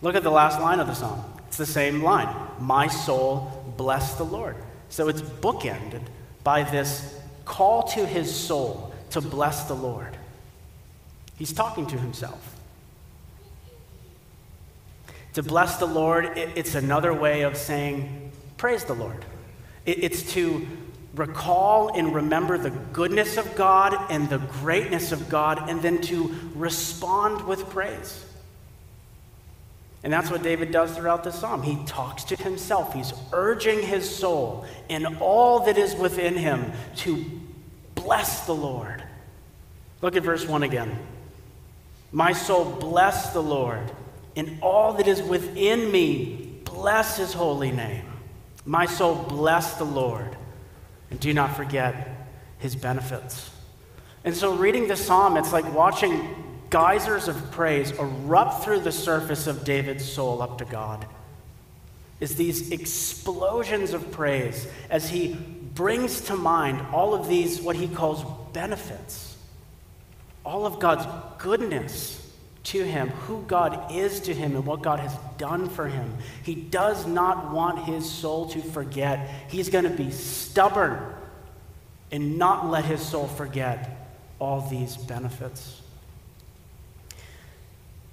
Look 0.02 0.14
at 0.14 0.22
the 0.22 0.30
last 0.30 0.60
line 0.60 0.80
of 0.80 0.86
the 0.86 0.94
psalm. 0.94 1.24
It's 1.48 1.56
the 1.56 1.66
same 1.66 2.02
line 2.02 2.28
My 2.60 2.88
soul, 2.88 3.74
bless 3.78 4.14
the 4.14 4.24
Lord. 4.24 4.56
So 4.90 5.08
it's 5.08 5.22
bookended 5.22 6.02
by 6.44 6.64
this 6.64 7.18
call 7.44 7.84
to 7.84 8.04
his 8.04 8.32
soul 8.32 8.92
to 9.10 9.20
bless 9.20 9.64
the 9.64 9.74
Lord. 9.74 10.16
He's 11.36 11.52
talking 11.52 11.86
to 11.86 11.98
himself. 11.98 12.56
To 15.34 15.42
bless 15.42 15.76
the 15.76 15.86
Lord, 15.86 16.36
it's 16.36 16.74
another 16.74 17.14
way 17.14 17.42
of 17.42 17.56
saying, 17.56 18.32
praise 18.56 18.84
the 18.84 18.94
Lord. 18.94 19.24
It's 19.86 20.32
to 20.34 20.66
recall 21.14 21.96
and 21.96 22.14
remember 22.14 22.58
the 22.58 22.70
goodness 22.70 23.36
of 23.36 23.54
God 23.54 23.96
and 24.10 24.28
the 24.28 24.38
greatness 24.38 25.12
of 25.12 25.28
God, 25.28 25.70
and 25.70 25.80
then 25.82 26.00
to 26.02 26.34
respond 26.54 27.46
with 27.46 27.68
praise. 27.70 28.24
And 30.02 30.12
that's 30.12 30.30
what 30.30 30.42
David 30.42 30.72
does 30.72 30.96
throughout 30.96 31.24
the 31.24 31.30
psalm. 31.30 31.62
He 31.62 31.78
talks 31.84 32.24
to 32.24 32.36
himself, 32.36 32.94
he's 32.94 33.12
urging 33.32 33.82
his 33.82 34.08
soul 34.08 34.64
and 34.88 35.18
all 35.20 35.60
that 35.66 35.76
is 35.76 35.94
within 35.94 36.36
him 36.36 36.72
to 36.96 37.24
bless 37.94 38.46
the 38.46 38.54
Lord. 38.54 39.02
Look 40.00 40.16
at 40.16 40.22
verse 40.22 40.46
1 40.46 40.62
again. 40.62 40.98
My 42.12 42.32
soul, 42.32 42.64
bless 42.64 43.32
the 43.32 43.42
Lord, 43.42 43.90
and 44.34 44.58
all 44.62 44.94
that 44.94 45.06
is 45.06 45.22
within 45.22 45.92
me, 45.92 46.60
bless 46.64 47.18
his 47.18 47.32
holy 47.32 47.70
name. 47.70 48.04
My 48.64 48.86
soul, 48.86 49.14
bless 49.14 49.74
the 49.74 49.84
Lord, 49.84 50.36
and 51.10 51.20
do 51.20 51.32
not 51.32 51.56
forget 51.56 52.26
his 52.58 52.74
benefits. 52.74 53.50
And 54.24 54.34
so, 54.34 54.54
reading 54.56 54.88
the 54.88 54.96
psalm, 54.96 55.36
it's 55.36 55.52
like 55.52 55.72
watching 55.72 56.49
geysers 56.70 57.28
of 57.28 57.50
praise 57.50 57.90
erupt 57.92 58.64
through 58.64 58.80
the 58.80 58.92
surface 58.92 59.46
of 59.46 59.64
David's 59.64 60.10
soul 60.10 60.40
up 60.40 60.58
to 60.58 60.64
God. 60.64 61.04
Is 62.20 62.36
these 62.36 62.70
explosions 62.70 63.92
of 63.92 64.10
praise 64.12 64.66
as 64.88 65.08
he 65.08 65.34
brings 65.74 66.20
to 66.22 66.36
mind 66.36 66.80
all 66.92 67.14
of 67.14 67.28
these, 67.28 67.60
what 67.60 67.76
he 67.76 67.88
calls 67.88 68.24
benefits, 68.52 69.36
all 70.44 70.66
of 70.66 70.78
God's 70.78 71.06
goodness 71.38 72.16
to 72.62 72.84
him, 72.84 73.08
who 73.08 73.42
God 73.46 73.90
is 73.90 74.20
to 74.20 74.34
him, 74.34 74.54
and 74.54 74.66
what 74.66 74.82
God 74.82 75.00
has 75.00 75.16
done 75.38 75.68
for 75.68 75.88
him. 75.88 76.14
He 76.42 76.54
does 76.54 77.06
not 77.06 77.52
want 77.52 77.84
his 77.84 78.08
soul 78.08 78.50
to 78.50 78.60
forget. 78.60 79.28
He's 79.48 79.70
going 79.70 79.84
to 79.84 79.90
be 79.90 80.10
stubborn 80.10 81.00
and 82.12 82.38
not 82.38 82.68
let 82.68 82.84
his 82.84 83.00
soul 83.00 83.26
forget 83.26 84.12
all 84.38 84.68
these 84.68 84.96
benefits. 84.96 85.79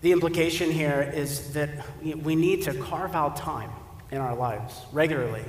The 0.01 0.12
implication 0.12 0.72
here 0.72 1.12
is 1.13 1.54
that 1.54 1.70
we 2.01 2.36
need 2.36 2.63
to 2.63 2.74
carve 2.74 3.16
out 3.16 3.36
time 3.36 3.72
in 4.12 4.20
our 4.20 4.36
lives 4.36 4.74
regularly 4.92 5.44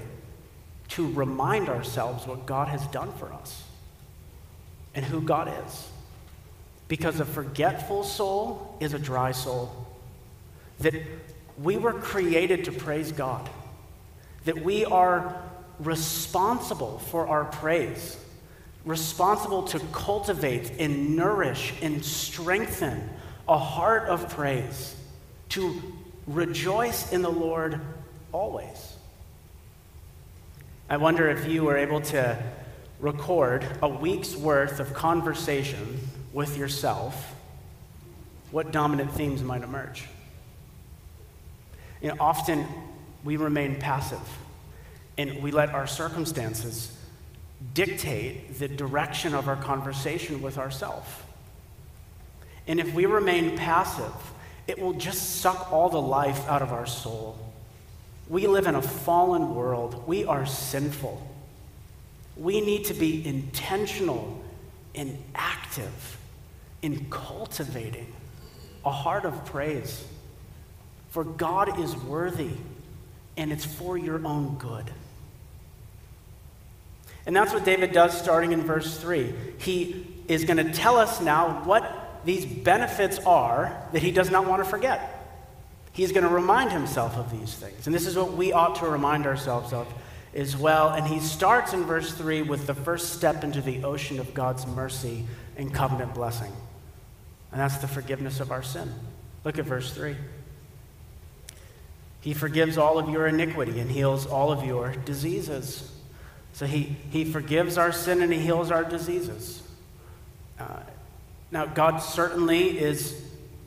to 0.88 1.12
remind 1.12 1.68
ourselves 1.68 2.26
what 2.26 2.46
God 2.46 2.68
has 2.68 2.86
done 2.88 3.12
for 3.18 3.32
us 3.32 3.62
and 4.94 5.04
who 5.04 5.20
God 5.20 5.52
is. 5.66 5.88
Because 6.88 7.20
a 7.20 7.26
forgetful 7.26 8.04
soul 8.04 8.76
is 8.80 8.94
a 8.94 8.98
dry 8.98 9.32
soul. 9.32 9.86
That 10.80 10.94
we 11.62 11.76
were 11.76 11.92
created 11.92 12.64
to 12.64 12.72
praise 12.72 13.12
God, 13.12 13.48
that 14.46 14.64
we 14.64 14.86
are 14.86 15.42
responsible 15.78 16.98
for 16.98 17.28
our 17.28 17.44
praise, 17.44 18.16
responsible 18.86 19.64
to 19.64 19.78
cultivate 19.92 20.72
and 20.78 21.14
nourish 21.14 21.74
and 21.82 22.02
strengthen 22.02 23.10
a 23.48 23.58
heart 23.58 24.08
of 24.08 24.28
praise, 24.28 24.94
to 25.50 25.82
rejoice 26.26 27.12
in 27.12 27.22
the 27.22 27.30
Lord 27.30 27.80
always. 28.32 28.94
I 30.90 30.98
wonder 30.98 31.28
if 31.30 31.48
you 31.48 31.64
were 31.64 31.76
able 31.76 32.00
to 32.02 32.38
record 33.00 33.64
a 33.82 33.88
week's 33.88 34.36
worth 34.36 34.80
of 34.80 34.92
conversation 34.92 36.00
with 36.32 36.56
yourself, 36.56 37.34
what 38.50 38.72
dominant 38.72 39.12
themes 39.12 39.42
might 39.42 39.62
emerge? 39.62 40.04
You 42.02 42.08
know, 42.08 42.16
often 42.20 42.66
we 43.24 43.36
remain 43.36 43.76
passive 43.76 44.20
and 45.16 45.42
we 45.42 45.50
let 45.50 45.70
our 45.70 45.86
circumstances 45.86 46.96
dictate 47.74 48.58
the 48.58 48.68
direction 48.68 49.34
of 49.34 49.48
our 49.48 49.56
conversation 49.56 50.40
with 50.40 50.58
ourselves. 50.58 51.08
And 52.68 52.78
if 52.78 52.92
we 52.94 53.06
remain 53.06 53.56
passive, 53.56 54.12
it 54.66 54.78
will 54.78 54.92
just 54.92 55.40
suck 55.40 55.72
all 55.72 55.88
the 55.88 56.00
life 56.00 56.46
out 56.48 56.60
of 56.60 56.72
our 56.72 56.86
soul. 56.86 57.38
We 58.28 58.46
live 58.46 58.66
in 58.66 58.74
a 58.74 58.82
fallen 58.82 59.54
world. 59.54 60.06
We 60.06 60.26
are 60.26 60.44
sinful. 60.44 61.26
We 62.36 62.60
need 62.60 62.84
to 62.84 62.94
be 62.94 63.26
intentional 63.26 64.40
and 64.94 65.18
active 65.34 66.18
in 66.82 67.06
cultivating 67.10 68.12
a 68.84 68.90
heart 68.90 69.24
of 69.24 69.46
praise. 69.46 70.04
For 71.08 71.24
God 71.24 71.80
is 71.80 71.96
worthy, 71.96 72.50
and 73.38 73.50
it's 73.50 73.64
for 73.64 73.96
your 73.96 74.24
own 74.26 74.56
good. 74.58 74.90
And 77.26 77.34
that's 77.34 77.52
what 77.52 77.64
David 77.64 77.92
does 77.92 78.16
starting 78.16 78.52
in 78.52 78.62
verse 78.62 78.98
3. 78.98 79.32
He 79.58 80.06
is 80.28 80.44
going 80.44 80.58
to 80.58 80.70
tell 80.72 80.96
us 80.96 81.20
now 81.20 81.62
what 81.64 82.07
these 82.28 82.44
benefits 82.44 83.18
are 83.20 83.74
that 83.92 84.02
he 84.02 84.10
does 84.10 84.30
not 84.30 84.46
want 84.46 84.62
to 84.62 84.68
forget. 84.68 85.14
He's 85.92 86.12
going 86.12 86.28
to 86.28 86.34
remind 86.34 86.70
himself 86.70 87.16
of 87.16 87.30
these 87.30 87.54
things. 87.54 87.86
And 87.86 87.94
this 87.94 88.06
is 88.06 88.16
what 88.16 88.34
we 88.34 88.52
ought 88.52 88.76
to 88.76 88.86
remind 88.86 89.24
ourselves 89.24 89.72
of 89.72 89.90
as 90.34 90.54
well. 90.54 90.90
And 90.90 91.06
he 91.06 91.20
starts 91.20 91.72
in 91.72 91.84
verse 91.84 92.12
3 92.12 92.42
with 92.42 92.66
the 92.66 92.74
first 92.74 93.14
step 93.14 93.44
into 93.44 93.62
the 93.62 93.82
ocean 93.82 94.20
of 94.20 94.34
God's 94.34 94.66
mercy 94.66 95.24
and 95.56 95.72
covenant 95.72 96.12
blessing. 96.12 96.52
And 97.50 97.58
that's 97.62 97.78
the 97.78 97.88
forgiveness 97.88 98.40
of 98.40 98.52
our 98.52 98.62
sin. 98.62 98.92
Look 99.42 99.58
at 99.58 99.64
verse 99.64 99.94
3. 99.94 100.14
He 102.20 102.34
forgives 102.34 102.76
all 102.76 102.98
of 102.98 103.08
your 103.08 103.26
iniquity 103.26 103.80
and 103.80 103.90
heals 103.90 104.26
all 104.26 104.52
of 104.52 104.66
your 104.66 104.92
diseases. 105.06 105.90
So 106.52 106.66
he, 106.66 106.94
he 107.10 107.24
forgives 107.24 107.78
our 107.78 107.90
sin 107.90 108.20
and 108.20 108.30
he 108.30 108.38
heals 108.38 108.70
our 108.70 108.84
diseases. 108.84 109.62
Uh, 110.60 110.80
now, 111.50 111.66
God 111.66 111.98
certainly 111.98 112.78
is 112.78 113.20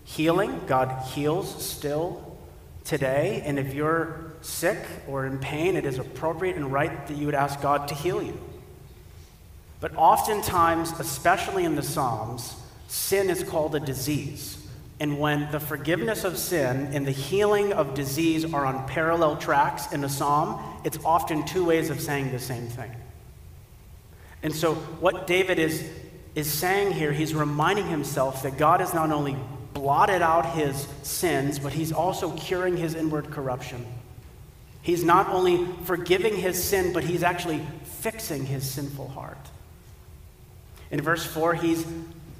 healing. 0.04 0.62
God 0.68 1.04
heals 1.08 1.64
still 1.64 2.38
today. 2.84 3.42
And 3.46 3.58
if 3.58 3.74
you're 3.74 4.34
sick 4.42 4.78
or 5.08 5.26
in 5.26 5.40
pain, 5.40 5.76
it 5.76 5.86
is 5.86 5.98
appropriate 5.98 6.56
and 6.56 6.72
right 6.72 7.08
that 7.08 7.18
you 7.18 7.26
would 7.26 7.36
ask 7.36 7.62
God 7.62 7.88
to 7.88 7.96
heal 7.96 8.22
you. 8.22 8.40
But 9.80 9.96
oftentimes, 9.96 10.92
especially 11.00 11.66
in 11.66 11.76
the 11.76 11.82
Psalms, 11.82 12.56
sin 12.88 13.30
is 13.32 13.44
called 13.44 13.74
a 13.74 13.80
disease. 13.80 14.58
And 15.00 15.20
when 15.20 15.52
the 15.52 15.60
forgiveness 15.60 16.24
of 16.24 16.38
sin 16.38 16.90
and 16.94 17.08
the 17.08 17.12
healing 17.12 17.74
of 17.74 17.96
disease 17.96 18.54
are 18.54 18.64
on 18.64 18.88
parallel 18.88 19.38
tracks 19.38 19.92
in 19.92 20.04
a 20.04 20.10
psalm, 20.10 20.62
it's 20.84 21.00
often 21.04 21.44
two 21.44 21.66
ways 21.66 21.90
of 21.90 22.00
saying 22.00 22.32
the 22.32 22.38
same 22.38 22.68
thing. 22.68 22.92
And 24.44 24.56
so, 24.56 24.76
what 24.76 25.26
David 25.26 25.58
is 25.58 25.90
is 26.36 26.52
saying 26.52 26.94
here, 26.94 27.12
he's 27.12 27.34
reminding 27.34 27.88
himself 27.88 28.44
that 28.44 28.58
God 28.58 28.80
has 28.80 28.94
not 28.94 29.12
only 29.12 29.36
blotted 29.74 30.22
out 30.22 30.46
his 30.46 30.88
sins, 31.04 31.60
but 31.60 31.74
he's 31.74 31.92
also 31.92 32.32
curing 32.38 32.78
his 32.78 32.96
inward 32.96 33.32
corruption. 33.32 33.86
He's 34.82 35.04
not 35.04 35.30
only 35.30 35.66
forgiving 35.84 36.36
his 36.36 36.62
sin, 36.62 36.94
but 36.94 37.04
he's 37.04 37.24
actually 37.24 37.62
fixing 37.84 38.46
his 38.46 38.70
sinful 38.70 39.10
heart. 39.10 39.38
In 40.90 41.02
verse 41.02 41.26
4, 41.26 41.56
he's 41.56 41.86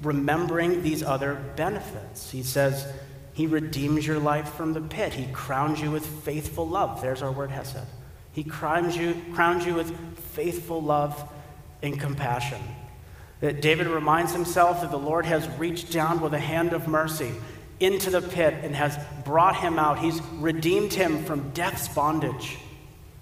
remembering 0.02 0.82
these 0.82 1.02
other 1.02 1.34
benefits. 1.56 2.30
He 2.30 2.42
says, 2.42 2.86
He 3.32 3.46
redeems 3.46 4.06
your 4.06 4.18
life 4.18 4.52
from 4.54 4.72
the 4.72 4.80
pit. 4.80 5.14
He 5.14 5.32
crowns 5.32 5.80
you 5.80 5.90
with 5.90 6.04
faithful 6.04 6.68
love. 6.68 7.00
There's 7.00 7.22
our 7.22 7.32
word, 7.32 7.50
Hesed. 7.50 7.86
He 8.32 8.44
crowns 8.44 8.96
you, 8.96 9.20
crowns 9.34 9.64
you 9.64 9.74
with 9.74 9.96
faithful 10.18 10.82
love 10.82 11.30
and 11.82 11.98
compassion. 11.98 12.60
That 13.42 13.60
David 13.60 13.88
reminds 13.88 14.32
himself 14.32 14.82
that 14.82 14.92
the 14.92 14.98
Lord 14.98 15.26
has 15.26 15.48
reached 15.58 15.90
down 15.90 16.20
with 16.20 16.32
a 16.32 16.38
hand 16.38 16.72
of 16.72 16.86
mercy 16.86 17.32
into 17.80 18.08
the 18.08 18.22
pit 18.22 18.54
and 18.62 18.72
has 18.74 18.96
brought 19.24 19.56
him 19.56 19.80
out. 19.80 19.98
He's 19.98 20.22
redeemed 20.38 20.92
him 20.92 21.24
from 21.24 21.50
death's 21.50 21.88
bondage, 21.88 22.56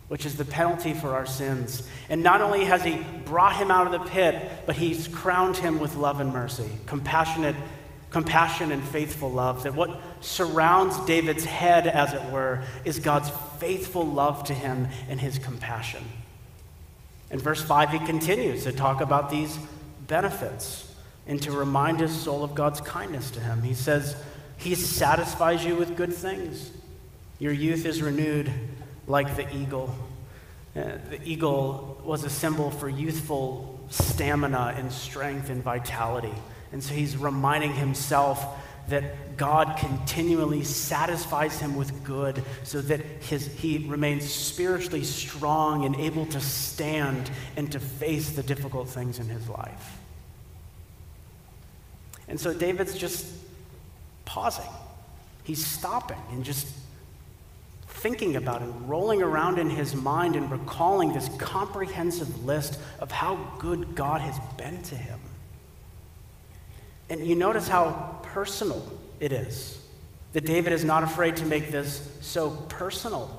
which 0.09 0.27
is 0.27 0.37
the 0.37 0.45
penalty 0.45 0.93
for 0.93 1.15
our 1.15 1.25
sins. 1.25 1.83
And 2.11 2.23
not 2.23 2.43
only 2.43 2.67
has 2.67 2.85
he 2.85 3.03
brought 3.25 3.57
him 3.57 3.71
out 3.71 3.87
of 3.87 3.93
the 3.93 4.11
pit, 4.11 4.51
but 4.67 4.77
he's 4.77 5.09
crowned 5.09 5.57
him 5.57 5.81
with 5.81 5.97
love 5.97 6.21
and 6.21 6.35
mercy, 6.35 6.69
compassionate 6.85 7.57
compassion 8.11 8.73
and 8.73 8.85
faithful 8.85 9.31
love. 9.31 9.63
That 9.63 9.75
what 9.75 9.99
surrounds 10.21 10.99
David's 11.07 11.47
head, 11.47 11.87
as 11.87 12.13
it 12.13 12.23
were, 12.31 12.63
is 12.85 12.99
God's 12.99 13.31
faithful 13.59 14.05
love 14.05 14.45
to 14.45 14.55
him 14.55 14.89
and 15.09 15.19
his 15.19 15.39
compassion. 15.39 16.05
In 17.31 17.39
verse 17.39 17.63
5, 17.63 17.91
he 17.91 17.99
continues 18.01 18.65
to 18.65 18.73
talk 18.73 19.01
about 19.01 19.31
these 19.31 19.57
benefits 20.11 20.93
and 21.27 21.41
to 21.41 21.53
remind 21.53 22.01
his 22.01 22.15
soul 22.15 22.45
of 22.45 22.55
God's 22.55 22.83
kindness 22.83 23.31
to 23.31 23.41
him. 23.41 23.63
He 23.63 23.73
says, 23.73 24.17
He 24.59 24.75
satisfies 24.75 25.65
you 25.65 25.77
with 25.77 25.97
good 25.97 26.13
things. 26.13 26.71
Your 27.39 27.53
youth 27.53 27.87
is 27.87 28.03
renewed 28.03 28.53
like 29.07 29.37
the 29.37 29.57
eagle. 29.57 29.95
Uh, 30.77 30.99
the 31.09 31.21
eagle 31.25 32.03
was 32.05 32.25
a 32.25 32.31
symbol 32.31 32.71
for 32.71 32.89
youthful 32.89 33.81
stamina 33.89 34.75
and 34.77 34.93
strength 34.93 35.49
and 35.49 35.63
vitality. 35.63 36.35
And 36.73 36.83
so 36.83 36.95
he's 36.95 37.17
reminding 37.17 37.73
himself 37.73 38.45
that 38.91 39.37
God 39.37 39.77
continually 39.79 40.63
satisfies 40.63 41.59
him 41.59 41.77
with 41.77 42.05
good 42.05 42.45
so 42.63 42.81
that 42.83 43.01
his, 43.01 43.47
he 43.47 43.87
remains 43.89 44.31
spiritually 44.31 45.05
strong 45.05 45.85
and 45.85 45.97
able 45.97 46.27
to 46.27 46.41
stand 46.41 47.31
and 47.57 47.73
to 47.73 47.81
face 47.81 48.31
the 48.31 48.43
difficult 48.43 48.89
things 48.89 49.19
in 49.19 49.29
his 49.29 49.49
life. 49.49 49.99
And 52.29 52.39
so 52.39 52.55
David's 52.55 52.97
just 52.97 53.27
pausing. 54.25 54.71
He's 55.43 55.65
stopping 55.65 56.21
and 56.31 56.45
just 56.45 56.67
thinking 57.89 58.37
about 58.37 58.63
and 58.63 58.89
rolling 58.89 59.23
around 59.23 59.59
in 59.59 59.69
his 59.69 59.95
mind 59.95 60.37
and 60.37 60.51
recalling 60.51 61.13
this 61.13 61.29
comprehensive 61.39 62.45
list 62.45 62.79
of 63.01 63.11
how 63.11 63.37
good 63.59 63.95
God 63.95 64.21
has 64.21 64.39
been 64.57 64.83
to 64.85 64.95
him. 64.95 65.21
And 67.11 67.27
you 67.27 67.35
notice 67.35 67.67
how 67.69 68.21
personal 68.23 68.83
it 69.19 69.33
is. 69.33 69.77
That 70.33 70.47
David 70.47 70.73
is 70.73 70.85
not 70.85 71.03
afraid 71.03 71.37
to 71.39 71.45
make 71.45 71.73
this 71.73 72.09
so 72.21 72.51
personal. 72.69 73.37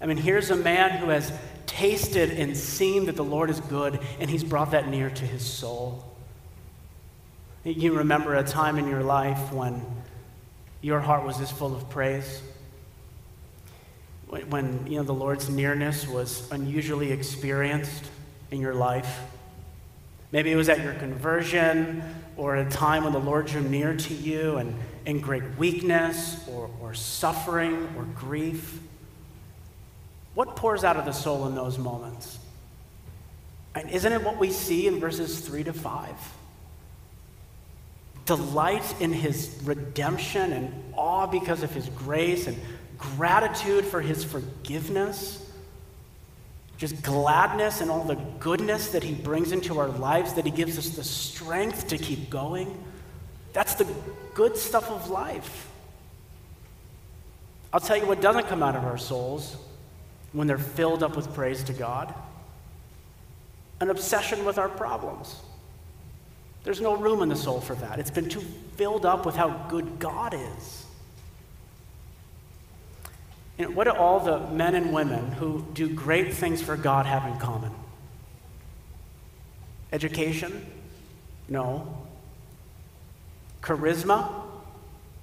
I 0.00 0.06
mean, 0.06 0.16
here's 0.16 0.50
a 0.50 0.56
man 0.56 0.98
who 0.98 1.08
has 1.10 1.32
tasted 1.66 2.30
and 2.32 2.56
seen 2.56 3.06
that 3.06 3.14
the 3.14 3.24
Lord 3.24 3.48
is 3.48 3.60
good, 3.60 4.00
and 4.18 4.28
he's 4.28 4.42
brought 4.42 4.72
that 4.72 4.88
near 4.88 5.08
to 5.08 5.24
his 5.24 5.46
soul. 5.46 6.04
You 7.62 7.98
remember 7.98 8.34
a 8.34 8.42
time 8.42 8.76
in 8.76 8.88
your 8.88 9.02
life 9.02 9.52
when 9.52 9.84
your 10.80 11.00
heart 11.00 11.24
was 11.24 11.38
this 11.38 11.50
full 11.50 11.76
of 11.76 11.88
praise? 11.90 12.42
When, 14.26 14.86
you 14.86 14.98
know, 14.98 15.04
the 15.04 15.14
Lord's 15.14 15.48
nearness 15.48 16.06
was 16.08 16.50
unusually 16.50 17.12
experienced 17.12 18.04
in 18.50 18.60
your 18.60 18.74
life? 18.74 19.20
Maybe 20.32 20.50
it 20.50 20.56
was 20.56 20.68
at 20.68 20.82
your 20.82 20.94
conversion 20.94 22.02
or 22.38 22.54
at 22.54 22.66
a 22.66 22.70
time 22.70 23.04
when 23.04 23.12
the 23.12 23.18
Lord 23.18 23.46
drew 23.46 23.60
near 23.60 23.94
to 23.94 24.14
you 24.14 24.56
and 24.56 24.74
in 25.04 25.20
great 25.20 25.42
weakness 25.58 26.48
or, 26.48 26.70
or 26.80 26.94
suffering 26.94 27.88
or 27.96 28.04
grief. 28.14 28.80
What 30.34 30.54
pours 30.54 30.84
out 30.84 30.96
of 30.96 31.04
the 31.04 31.12
soul 31.12 31.46
in 31.48 31.56
those 31.56 31.78
moments? 31.78 32.38
And 33.74 33.90
isn't 33.90 34.12
it 34.12 34.22
what 34.22 34.38
we 34.38 34.50
see 34.52 34.86
in 34.86 35.00
verses 35.00 35.40
3 35.40 35.64
to 35.64 35.72
5? 35.72 36.14
Delight 38.24 39.00
in 39.00 39.12
his 39.12 39.58
redemption 39.64 40.52
and 40.52 40.94
awe 40.94 41.26
because 41.26 41.64
of 41.64 41.72
his 41.72 41.88
grace 41.90 42.46
and 42.46 42.56
gratitude 42.98 43.84
for 43.84 44.00
his 44.00 44.22
forgiveness 44.22 45.47
just 46.78 47.02
gladness 47.02 47.80
and 47.80 47.90
all 47.90 48.04
the 48.04 48.14
goodness 48.38 48.88
that 48.92 49.02
He 49.02 49.14
brings 49.14 49.52
into 49.52 49.78
our 49.78 49.88
lives, 49.88 50.32
that 50.34 50.44
He 50.44 50.50
gives 50.50 50.78
us 50.78 50.90
the 50.90 51.04
strength 51.04 51.88
to 51.88 51.98
keep 51.98 52.30
going. 52.30 52.82
That's 53.52 53.74
the 53.74 53.86
good 54.34 54.56
stuff 54.56 54.90
of 54.90 55.10
life. 55.10 55.68
I'll 57.72 57.80
tell 57.80 57.96
you 57.96 58.06
what 58.06 58.22
doesn't 58.22 58.46
come 58.46 58.62
out 58.62 58.76
of 58.76 58.84
our 58.84 58.96
souls 58.96 59.56
when 60.32 60.46
they're 60.46 60.56
filled 60.56 61.02
up 61.02 61.16
with 61.16 61.34
praise 61.34 61.62
to 61.64 61.72
God 61.72 62.14
an 63.80 63.90
obsession 63.90 64.44
with 64.44 64.58
our 64.58 64.68
problems. 64.68 65.36
There's 66.64 66.80
no 66.80 66.96
room 66.96 67.22
in 67.22 67.28
the 67.28 67.36
soul 67.36 67.60
for 67.60 67.74
that. 67.76 67.98
It's 67.98 68.10
been 68.10 68.28
too 68.28 68.42
filled 68.76 69.06
up 69.06 69.24
with 69.24 69.36
how 69.36 69.50
good 69.68 69.98
God 69.98 70.34
is. 70.34 70.84
You 73.58 73.64
know, 73.64 73.70
what 73.72 73.84
do 73.84 73.90
all 73.90 74.20
the 74.20 74.38
men 74.54 74.76
and 74.76 74.92
women 74.92 75.32
who 75.32 75.66
do 75.74 75.88
great 75.88 76.32
things 76.32 76.62
for 76.62 76.76
God 76.76 77.06
have 77.06 77.26
in 77.26 77.38
common? 77.40 77.72
Education? 79.92 80.64
No. 81.48 82.04
Charisma? 83.60 84.30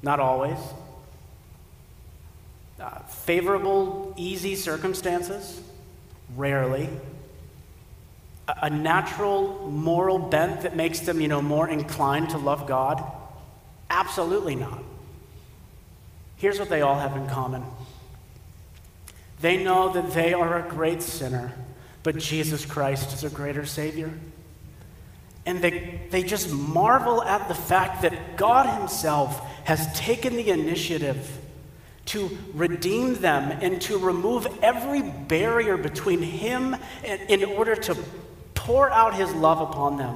Not 0.02 0.20
always. 0.20 0.58
Uh, 2.78 3.00
favorable, 3.04 4.14
easy 4.18 4.56
circumstances? 4.56 5.62
Rarely. 6.36 6.90
A, 8.50 8.56
a 8.64 8.70
natural 8.70 9.70
moral 9.72 10.20
bent 10.20 10.62
that 10.62 10.76
makes 10.76 11.00
them, 11.00 11.22
you 11.22 11.30
know, 11.30 11.42
more 11.42 11.70
inclined 11.70 12.32
to 12.32 12.38
love 12.38 12.68
God? 12.68 13.02
Absolutely 13.90 14.56
not. 14.56 14.84
Here's 16.36 16.60
what 16.60 16.68
they 16.68 16.82
all 16.82 17.00
have 17.00 17.16
in 17.16 17.28
common 17.30 17.64
they 19.42 19.64
know 19.64 19.94
that 19.94 20.12
they 20.12 20.34
are 20.34 20.66
a 20.66 20.70
great 20.70 21.02
sinner, 21.02 21.54
but 22.04 22.18
Jesus 22.18 22.66
Christ 22.66 23.14
is 23.14 23.24
a 23.24 23.30
greater 23.30 23.66
Savior. 23.66 24.12
And 25.46 25.62
they, 25.62 26.02
they 26.10 26.24
just 26.24 26.52
marvel 26.52 27.22
at 27.22 27.48
the 27.48 27.54
fact 27.54 28.02
that 28.02 28.38
God 28.38 28.80
Himself 28.80 29.40
has 29.66 29.88
taken 29.98 30.36
the 30.36 30.50
initiative 30.50 31.40
to 32.06 32.36
redeem 32.54 33.16
them 33.16 33.58
and 33.62 33.82
to 33.82 33.98
remove 33.98 34.48
every 34.62 35.02
barrier 35.02 35.78
between 35.78 36.22
Him 36.22 36.76
and, 37.04 37.22
in 37.30 37.44
order 37.44 37.76
to 37.76 37.98
pour 38.54 38.90
out 38.90 39.16
His 39.16 39.32
love 39.34 39.62
upon 39.62 39.98
them. 39.98 40.16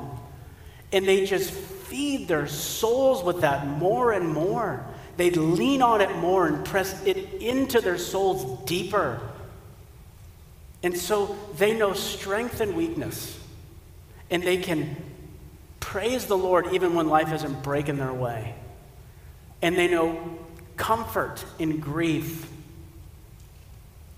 And 0.91 1.08
they 1.08 1.25
just 1.25 1.51
feed 1.51 2.27
their 2.27 2.47
souls 2.47 3.23
with 3.23 3.41
that 3.41 3.67
more 3.67 4.12
and 4.12 4.29
more. 4.29 4.86
They'd 5.19 5.36
lean 5.36 5.82
on 5.82 5.99
it 5.99 6.15
more 6.15 6.47
and 6.47 6.63
press 6.63 7.03
it 7.03 7.17
into 7.41 7.82
their 7.82 7.97
souls 7.97 8.65
deeper. 8.65 9.19
And 10.82 10.97
so 10.97 11.38
they 11.58 11.77
know 11.77 11.91
strength 11.91 12.62
and 12.62 12.73
weakness. 12.73 13.38
And 14.29 14.41
they 14.41 14.55
can 14.55 14.95
praise 15.82 16.27
the 16.27 16.38
Lord 16.38 16.67
even 16.71 16.93
when 16.93 17.10
life 17.10 17.34
isn't 17.34 17.63
breaking 17.63 17.97
their 17.97 18.13
way. 18.13 18.55
And 19.62 19.75
they 19.75 19.89
know 19.89 20.39
comfort 20.77 21.43
in 21.60 21.82
grief. 21.82 22.49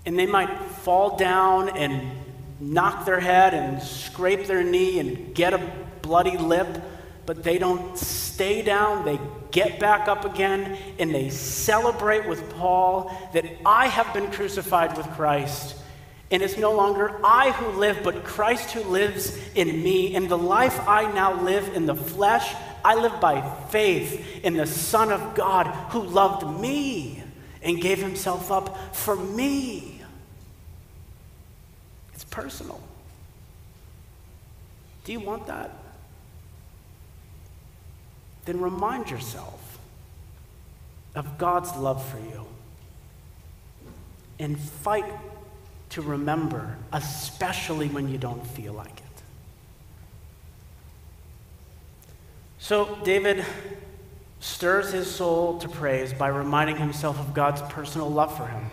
And 0.06 0.16
they 0.16 0.26
might 0.26 0.56
fall 0.70 1.16
down 1.16 1.70
and 1.70 2.12
knock 2.60 3.06
their 3.06 3.18
head 3.18 3.54
and 3.54 3.82
scrape 3.82 4.46
their 4.46 4.62
knee 4.62 5.00
and 5.00 5.34
get 5.34 5.52
a 5.52 5.72
bloody 6.00 6.38
lip, 6.38 6.80
but 7.26 7.42
they 7.42 7.58
don't 7.58 7.96
stay 7.96 8.62
down. 8.62 9.04
They 9.04 9.20
get 9.50 9.78
back 9.78 10.08
up 10.08 10.24
again 10.24 10.78
and 10.98 11.14
they 11.14 11.30
celebrate 11.30 12.26
with 12.26 12.50
Paul 12.54 13.12
that 13.32 13.44
I 13.64 13.86
have 13.86 14.12
been 14.12 14.30
crucified 14.30 14.96
with 14.96 15.06
Christ. 15.12 15.76
And 16.30 16.42
it's 16.42 16.56
no 16.56 16.72
longer 16.72 17.20
I 17.22 17.52
who 17.52 17.78
live, 17.78 18.00
but 18.02 18.24
Christ 18.24 18.70
who 18.70 18.82
lives 18.84 19.38
in 19.54 19.82
me. 19.82 20.14
In 20.14 20.28
the 20.28 20.38
life 20.38 20.80
I 20.88 21.12
now 21.12 21.42
live 21.42 21.76
in 21.76 21.84
the 21.84 21.94
flesh, 21.94 22.54
I 22.84 22.94
live 22.94 23.20
by 23.20 23.42
faith 23.68 24.42
in 24.42 24.54
the 24.54 24.66
Son 24.66 25.12
of 25.12 25.34
God 25.34 25.66
who 25.90 26.02
loved 26.02 26.60
me 26.60 27.22
and 27.62 27.80
gave 27.80 27.98
himself 27.98 28.50
up 28.50 28.96
for 28.96 29.14
me. 29.14 30.00
It's 32.14 32.24
personal. 32.24 32.80
Do 35.04 35.12
you 35.12 35.20
want 35.20 35.46
that? 35.48 35.81
Then 38.44 38.60
remind 38.60 39.10
yourself 39.10 39.78
of 41.14 41.38
God's 41.38 41.74
love 41.76 42.04
for 42.04 42.18
you 42.18 42.46
and 44.38 44.58
fight 44.58 45.04
to 45.90 46.02
remember, 46.02 46.76
especially 46.92 47.88
when 47.88 48.08
you 48.08 48.18
don't 48.18 48.46
feel 48.46 48.72
like 48.72 48.98
it. 48.98 49.22
So, 52.58 52.98
David 53.04 53.44
stirs 54.40 54.92
his 54.92 55.08
soul 55.08 55.58
to 55.58 55.68
praise 55.68 56.12
by 56.12 56.28
reminding 56.28 56.76
himself 56.76 57.18
of 57.18 57.34
God's 57.34 57.60
personal 57.62 58.10
love 58.10 58.36
for 58.36 58.46
him. 58.46 58.70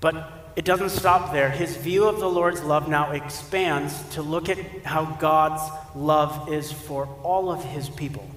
But 0.00 0.52
it 0.56 0.64
doesn't 0.64 0.90
stop 0.90 1.32
there. 1.32 1.48
His 1.50 1.76
view 1.76 2.08
of 2.08 2.18
the 2.18 2.28
Lord's 2.28 2.62
love 2.62 2.88
now 2.88 3.12
expands 3.12 4.02
to 4.10 4.22
look 4.22 4.48
at 4.48 4.58
how 4.84 5.04
God's 5.04 5.62
love 5.94 6.52
is 6.52 6.72
for 6.72 7.06
all 7.22 7.50
of 7.50 7.64
his 7.64 7.88
people. 7.88 8.28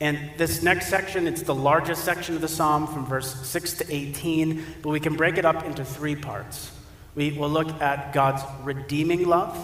And 0.00 0.18
this 0.36 0.62
next 0.62 0.88
section, 0.88 1.26
it's 1.26 1.42
the 1.42 1.54
largest 1.54 2.04
section 2.04 2.36
of 2.36 2.40
the 2.40 2.48
psalm 2.48 2.86
from 2.86 3.06
verse 3.06 3.34
6 3.46 3.78
to 3.78 3.92
18, 3.92 4.64
but 4.82 4.90
we 4.90 5.00
can 5.00 5.16
break 5.16 5.38
it 5.38 5.44
up 5.44 5.64
into 5.64 5.84
three 5.84 6.14
parts. 6.14 6.70
We 7.16 7.32
will 7.32 7.48
look 7.48 7.68
at 7.82 8.12
God's 8.12 8.42
redeeming 8.62 9.26
love, 9.26 9.56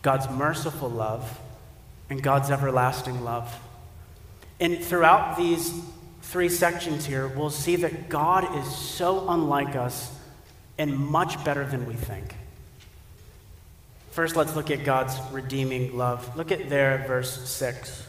God's 0.00 0.30
merciful 0.30 0.88
love, 0.88 1.38
and 2.08 2.22
God's 2.22 2.50
everlasting 2.50 3.22
love. 3.22 3.54
And 4.60 4.82
throughout 4.82 5.36
these 5.36 5.78
three 6.22 6.48
sections 6.48 7.04
here, 7.04 7.28
we'll 7.28 7.50
see 7.50 7.76
that 7.76 8.08
God 8.08 8.56
is 8.56 8.74
so 8.74 9.28
unlike 9.28 9.76
us 9.76 10.10
and 10.78 10.96
much 10.96 11.44
better 11.44 11.66
than 11.66 11.86
we 11.86 11.94
think. 11.94 12.34
First, 14.12 14.36
let's 14.36 14.56
look 14.56 14.70
at 14.70 14.84
God's 14.84 15.14
redeeming 15.32 15.98
love. 15.98 16.34
Look 16.34 16.50
at 16.50 16.70
there, 16.70 17.04
verse 17.06 17.48
6. 17.48 18.07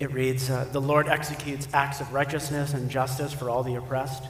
It 0.00 0.12
reads 0.12 0.48
uh, 0.48 0.66
The 0.72 0.80
Lord 0.80 1.08
executes 1.08 1.68
acts 1.74 2.00
of 2.00 2.12
righteousness 2.12 2.72
and 2.72 2.90
justice 2.90 3.34
for 3.34 3.50
all 3.50 3.62
the 3.62 3.74
oppressed. 3.74 4.24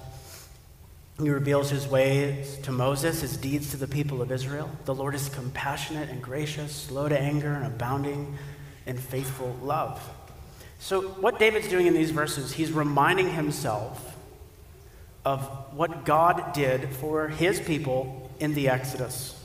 He 1.20 1.30
reveals 1.30 1.70
his 1.70 1.87
ways 1.87 2.59
to 2.62 2.72
Moses, 2.72 3.20
his 3.20 3.37
deeds 3.37 3.70
to 3.70 3.76
the 3.76 3.87
people 3.87 4.20
of 4.20 4.33
Israel. 4.33 4.68
The 4.85 4.94
Lord 4.94 5.14
is 5.14 5.28
compassionate 5.28 6.09
and 6.09 6.20
gracious, 6.20 6.74
slow 6.74 7.09
to 7.09 7.18
anger, 7.18 7.52
and 7.52 7.66
abounding 7.66 8.37
in 8.85 8.98
faithful 8.98 9.56
love. 9.62 10.02
So, 10.80 11.02
what 11.02 11.38
David's 11.38 11.68
doing 11.68 11.87
in 11.87 11.94
these 11.94 12.11
verses, 12.11 12.52
he's 12.52 12.72
reminding 12.72 13.30
himself 13.30 14.16
of 15.24 15.42
what 15.72 16.04
God 16.04 16.52
did 16.52 16.88
for 16.88 17.28
his 17.28 17.61
people 17.61 18.30
in 18.40 18.54
the 18.54 18.70
Exodus. 18.70 19.37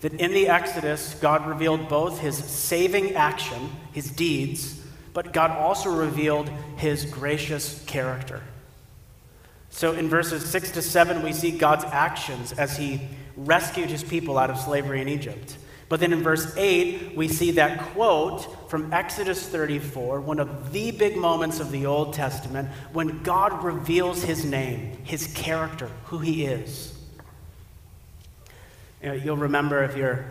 That 0.00 0.14
in 0.14 0.32
the 0.32 0.48
Exodus, 0.48 1.14
God 1.20 1.46
revealed 1.46 1.88
both 1.88 2.20
his 2.20 2.36
saving 2.36 3.14
action, 3.16 3.72
his 3.92 4.10
deeds, 4.10 4.79
but 5.12 5.32
God 5.32 5.50
also 5.50 5.90
revealed 5.90 6.48
his 6.76 7.04
gracious 7.04 7.84
character. 7.86 8.42
So 9.70 9.92
in 9.92 10.08
verses 10.08 10.44
6 10.48 10.72
to 10.72 10.82
7, 10.82 11.22
we 11.22 11.32
see 11.32 11.52
God's 11.52 11.84
actions 11.84 12.52
as 12.52 12.76
he 12.76 13.00
rescued 13.36 13.88
his 13.88 14.02
people 14.02 14.38
out 14.38 14.50
of 14.50 14.58
slavery 14.58 15.00
in 15.00 15.08
Egypt. 15.08 15.56
But 15.88 15.98
then 15.98 16.12
in 16.12 16.22
verse 16.22 16.56
8, 16.56 17.16
we 17.16 17.26
see 17.26 17.52
that 17.52 17.80
quote 17.92 18.70
from 18.70 18.92
Exodus 18.92 19.44
34, 19.48 20.20
one 20.20 20.38
of 20.38 20.72
the 20.72 20.92
big 20.92 21.16
moments 21.16 21.58
of 21.58 21.72
the 21.72 21.86
Old 21.86 22.14
Testament, 22.14 22.68
when 22.92 23.22
God 23.22 23.64
reveals 23.64 24.22
his 24.22 24.44
name, 24.44 24.96
his 25.02 25.26
character, 25.34 25.90
who 26.04 26.18
he 26.18 26.44
is. 26.44 26.96
You 29.02 29.14
you'll 29.14 29.36
remember 29.36 29.82
if 29.82 29.96
you're 29.96 30.24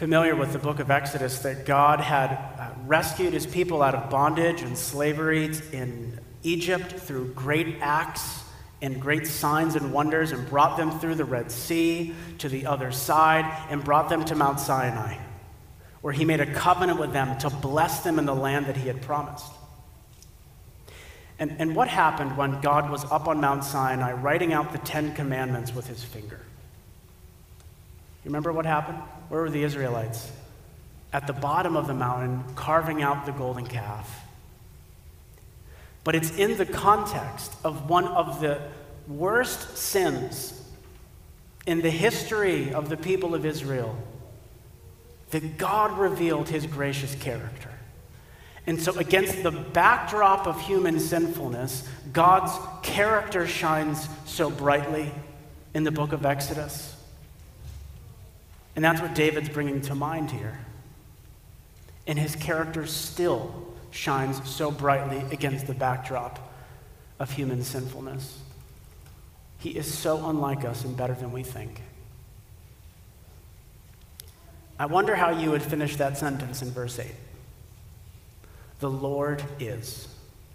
familiar 0.00 0.34
with 0.34 0.54
the 0.54 0.58
book 0.58 0.78
of 0.78 0.90
Exodus 0.90 1.40
that 1.40 1.66
God 1.66 2.00
had 2.00 2.30
uh, 2.30 2.70
rescued 2.86 3.34
his 3.34 3.46
people 3.46 3.82
out 3.82 3.94
of 3.94 4.08
bondage 4.08 4.62
and 4.62 4.78
slavery 4.78 5.50
in 5.72 6.18
Egypt 6.42 6.92
through 6.92 7.30
great 7.34 7.76
acts 7.82 8.42
and 8.80 8.98
great 8.98 9.26
signs 9.26 9.74
and 9.76 9.92
wonders 9.92 10.32
and 10.32 10.48
brought 10.48 10.78
them 10.78 10.90
through 10.90 11.16
the 11.16 11.24
Red 11.26 11.52
Sea 11.52 12.14
to 12.38 12.48
the 12.48 12.64
other 12.64 12.90
side 12.90 13.44
and 13.68 13.84
brought 13.84 14.08
them 14.08 14.24
to 14.24 14.34
Mount 14.34 14.58
Sinai, 14.58 15.18
where 16.00 16.14
he 16.14 16.24
made 16.24 16.40
a 16.40 16.50
covenant 16.50 16.98
with 16.98 17.12
them 17.12 17.36
to 17.36 17.50
bless 17.50 18.00
them 18.00 18.18
in 18.18 18.24
the 18.24 18.34
land 18.34 18.64
that 18.68 18.78
he 18.78 18.88
had 18.88 19.02
promised. 19.02 19.52
And, 21.38 21.56
and 21.58 21.76
what 21.76 21.88
happened 21.88 22.38
when 22.38 22.62
God 22.62 22.90
was 22.90 23.04
up 23.12 23.28
on 23.28 23.38
Mount 23.38 23.64
Sinai 23.64 24.14
writing 24.14 24.54
out 24.54 24.72
the 24.72 24.78
Ten 24.78 25.14
Commandments 25.14 25.74
with 25.74 25.86
his 25.86 26.02
finger? 26.02 26.40
You 28.24 28.28
remember 28.28 28.52
what 28.52 28.66
happened? 28.66 28.98
Where 29.28 29.42
were 29.42 29.50
the 29.50 29.62
Israelites? 29.62 30.30
At 31.12 31.26
the 31.26 31.32
bottom 31.32 31.76
of 31.76 31.86
the 31.86 31.94
mountain, 31.94 32.44
carving 32.54 33.02
out 33.02 33.26
the 33.26 33.32
golden 33.32 33.66
calf 33.66 34.26
but 36.04 36.14
it's 36.14 36.36
in 36.36 36.56
the 36.56 36.66
context 36.66 37.54
of 37.64 37.88
one 37.88 38.06
of 38.06 38.40
the 38.40 38.60
worst 39.06 39.76
sins 39.76 40.56
in 41.66 41.82
the 41.82 41.90
history 41.90 42.72
of 42.72 42.88
the 42.88 42.96
people 42.96 43.34
of 43.34 43.44
Israel 43.44 43.96
that 45.30 45.58
God 45.58 45.98
revealed 45.98 46.48
his 46.48 46.66
gracious 46.66 47.14
character. 47.14 47.70
And 48.66 48.80
so, 48.80 48.96
against 48.98 49.42
the 49.42 49.50
backdrop 49.50 50.46
of 50.46 50.60
human 50.60 51.00
sinfulness, 51.00 51.86
God's 52.12 52.52
character 52.82 53.46
shines 53.46 54.08
so 54.26 54.50
brightly 54.50 55.10
in 55.74 55.84
the 55.84 55.90
book 55.90 56.12
of 56.12 56.26
Exodus. 56.26 56.96
And 58.76 58.84
that's 58.84 59.00
what 59.00 59.14
David's 59.14 59.48
bringing 59.48 59.80
to 59.82 59.94
mind 59.94 60.30
here. 60.30 60.58
And 62.06 62.18
his 62.18 62.36
character 62.36 62.86
still 62.86 63.66
shines 63.90 64.48
so 64.48 64.70
brightly 64.70 65.18
against 65.32 65.66
the 65.66 65.74
backdrop 65.74 66.52
of 67.18 67.30
human 67.30 67.62
sinfulness. 67.62 68.38
He 69.58 69.70
is 69.70 69.92
so 69.92 70.28
unlike 70.28 70.64
us 70.64 70.84
and 70.84 70.96
better 70.96 71.14
than 71.14 71.32
we 71.32 71.42
think. 71.42 71.82
I 74.78 74.86
wonder 74.86 75.14
how 75.14 75.30
you 75.30 75.50
would 75.50 75.62
finish 75.62 75.96
that 75.96 76.16
sentence 76.16 76.62
in 76.62 76.70
verse 76.70 76.98
8. 76.98 77.06
The 78.78 78.88
Lord 78.88 79.42
is. 79.58 80.08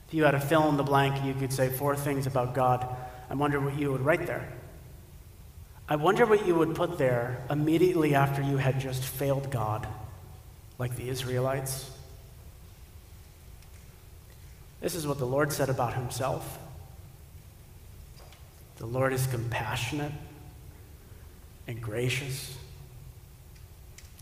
If 0.08 0.16
you 0.16 0.24
had 0.24 0.34
a 0.34 0.40
fill 0.40 0.68
in 0.70 0.78
the 0.78 0.84
blank, 0.84 1.24
you 1.24 1.36
could 1.36 1.54
say 1.54 1.70
four 1.70 1.96
things 1.96 2.26
about 2.26 2.56
God. 2.56 2.88
I 3.30 3.36
wonder 3.36 3.60
what 3.60 3.78
you 3.78 3.92
would 3.92 4.02
write 4.02 4.26
there. 4.26 4.52
I 5.88 5.98
wonder 5.98 6.26
what 6.26 6.48
you 6.48 6.56
would 6.56 6.74
put 6.74 6.98
there 6.98 7.44
immediately 7.50 8.16
after 8.16 8.42
you 8.42 8.58
had 8.58 8.80
just 8.80 9.04
failed 9.04 9.52
God, 9.52 9.88
like 10.80 10.96
the 10.96 11.10
Israelites. 11.10 11.92
This 14.82 14.96
is 14.96 15.06
what 15.06 15.20
the 15.20 15.28
Lord 15.28 15.52
said 15.52 15.70
about 15.70 15.94
himself. 15.94 16.58
The 18.78 18.88
Lord 18.88 19.14
is 19.14 19.28
compassionate 19.28 20.12
and 21.68 21.80
gracious, 21.80 22.58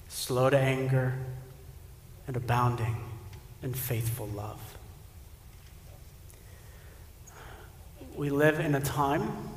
slow 0.09 0.49
to 0.49 0.57
anger, 0.57 1.13
and 2.27 2.35
abounding 2.35 2.97
in 3.61 3.73
faithful 3.73 4.27
love. 4.27 4.59
We 8.15 8.29
live 8.29 8.59
in 8.59 8.75
a 8.75 8.81
time 8.81 9.49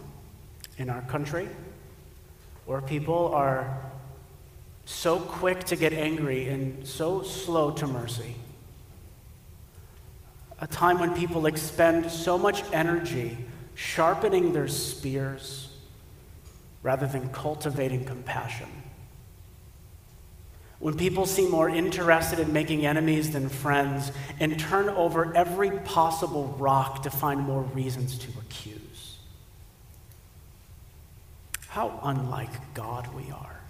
in 0.79 0.89
our 0.89 1.03
country 1.03 1.49
where 2.67 2.83
people 2.83 3.35
are 3.35 3.81
so 4.85 5.19
quick 5.19 5.65
to 5.65 5.77
get 5.77 5.93
angry 5.93 6.49
and 6.49 6.87
so 6.87 7.23
slow 7.23 7.71
to 7.71 7.87
mercy 7.87 8.37
a 10.61 10.67
time 10.67 10.99
when 10.99 11.15
people 11.15 11.47
expend 11.47 12.11
so 12.11 12.39
much 12.39 12.63
energy 12.73 13.37
sharpening 13.75 14.53
their 14.53 14.69
spears 14.69 15.69
rather 16.83 17.07
than 17.07 17.29
cultivating 17.31 18.05
compassion. 18.05 18.69
When 20.79 20.97
people 20.97 21.27
seem 21.27 21.51
more 21.51 21.69
interested 21.69 22.39
in 22.39 22.53
making 22.53 22.87
enemies 22.87 23.33
than 23.33 23.49
friends 23.49 24.13
and 24.41 24.59
turn 24.59 24.89
over 24.91 25.35
every 25.35 25.71
possible 25.71 26.55
rock 26.59 27.03
to 27.03 27.11
find 27.11 27.41
more 27.41 27.63
reasons 27.63 28.19
to 28.19 28.29
accuse. 28.39 28.86
How 31.77 32.01
unlike 32.05 32.73
God 32.73 33.15
we 33.15 33.31
are. 33.31 33.61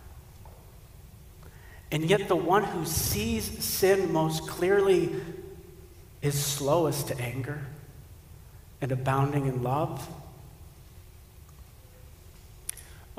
And 1.91 2.05
yet, 2.05 2.29
the 2.29 2.37
one 2.37 2.63
who 2.63 2.85
sees 2.85 3.65
sin 3.65 4.13
most 4.13 4.47
clearly 4.47 5.13
is 6.23 6.39
slowest 6.39 7.09
to 7.09 7.19
anger 7.19 7.63
and 8.81 8.93
abounding 8.93 9.47
in 9.47 9.65
love. 9.65 10.09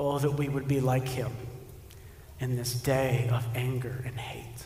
Oh, 0.00 0.18
that 0.20 0.30
we 0.30 0.48
would 0.48 0.66
be 0.66 0.80
like 0.80 1.06
him 1.06 1.32
in 2.40 2.56
this 2.56 2.72
day 2.72 3.28
of 3.30 3.46
anger 3.54 4.02
and 4.06 4.18
hate. 4.18 4.64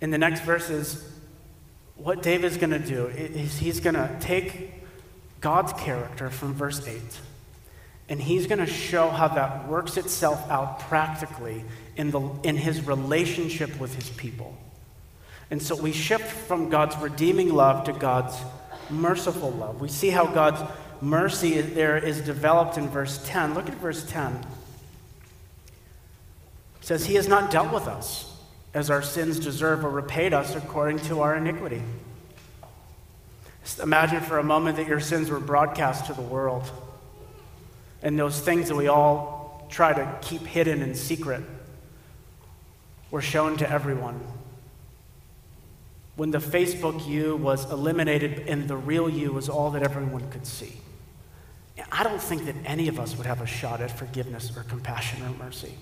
In 0.00 0.10
the 0.10 0.18
next 0.18 0.40
verses, 0.40 1.17
what 1.98 2.22
David's 2.22 2.56
going 2.56 2.70
to 2.70 2.78
do 2.78 3.06
is 3.08 3.58
he's 3.58 3.80
going 3.80 3.96
to 3.96 4.16
take 4.20 4.72
God's 5.40 5.72
character 5.74 6.30
from 6.30 6.54
verse 6.54 6.86
8 6.86 7.00
and 8.08 8.22
he's 8.22 8.46
going 8.46 8.60
to 8.60 8.66
show 8.66 9.10
how 9.10 9.28
that 9.28 9.68
works 9.68 9.96
itself 9.96 10.50
out 10.50 10.80
practically 10.80 11.64
in, 11.96 12.10
the, 12.10 12.20
in 12.42 12.56
his 12.56 12.86
relationship 12.86 13.78
with 13.78 13.94
his 13.94 14.08
people. 14.10 14.56
And 15.50 15.60
so 15.60 15.76
we 15.76 15.92
shift 15.92 16.30
from 16.30 16.70
God's 16.70 16.96
redeeming 16.96 17.52
love 17.52 17.84
to 17.84 17.92
God's 17.92 18.34
merciful 18.88 19.50
love. 19.50 19.80
We 19.80 19.88
see 19.88 20.08
how 20.08 20.26
God's 20.26 20.62
mercy 21.02 21.60
there 21.60 21.98
is 21.98 22.20
developed 22.22 22.78
in 22.78 22.88
verse 22.88 23.20
10. 23.26 23.54
Look 23.54 23.68
at 23.68 23.74
verse 23.74 24.04
10. 24.08 24.32
It 26.80 26.86
says, 26.86 27.04
He 27.06 27.16
has 27.16 27.28
not 27.28 27.50
dealt 27.50 27.72
with 27.72 27.86
us 27.86 28.37
as 28.74 28.90
our 28.90 29.02
sins 29.02 29.38
deserve 29.38 29.84
or 29.84 29.90
repaid 29.90 30.32
us 30.32 30.54
according 30.54 30.98
to 30.98 31.20
our 31.20 31.36
iniquity. 31.36 31.82
Just 33.64 33.80
imagine 33.80 34.20
for 34.20 34.38
a 34.38 34.42
moment 34.42 34.76
that 34.76 34.86
your 34.86 35.00
sins 35.00 35.30
were 35.30 35.40
broadcast 35.40 36.06
to 36.06 36.14
the 36.14 36.22
world 36.22 36.70
and 38.02 38.18
those 38.18 38.40
things 38.40 38.68
that 38.68 38.76
we 38.76 38.88
all 38.88 39.66
try 39.68 39.92
to 39.92 40.18
keep 40.22 40.42
hidden 40.42 40.82
in 40.82 40.94
secret 40.94 41.42
were 43.10 43.22
shown 43.22 43.56
to 43.56 43.70
everyone. 43.70 44.20
When 46.16 46.30
the 46.30 46.38
Facebook 46.38 47.06
you 47.06 47.36
was 47.36 47.70
eliminated 47.70 48.48
and 48.48 48.68
the 48.68 48.76
real 48.76 49.08
you 49.08 49.32
was 49.32 49.48
all 49.48 49.70
that 49.72 49.82
everyone 49.82 50.30
could 50.30 50.46
see. 50.46 50.80
I 51.92 52.02
don't 52.02 52.20
think 52.20 52.44
that 52.46 52.56
any 52.64 52.88
of 52.88 52.98
us 52.98 53.16
would 53.16 53.26
have 53.26 53.40
a 53.40 53.46
shot 53.46 53.80
at 53.80 53.96
forgiveness 53.96 54.56
or 54.56 54.64
compassion 54.64 55.22
or 55.22 55.30
mercy. 55.44 55.74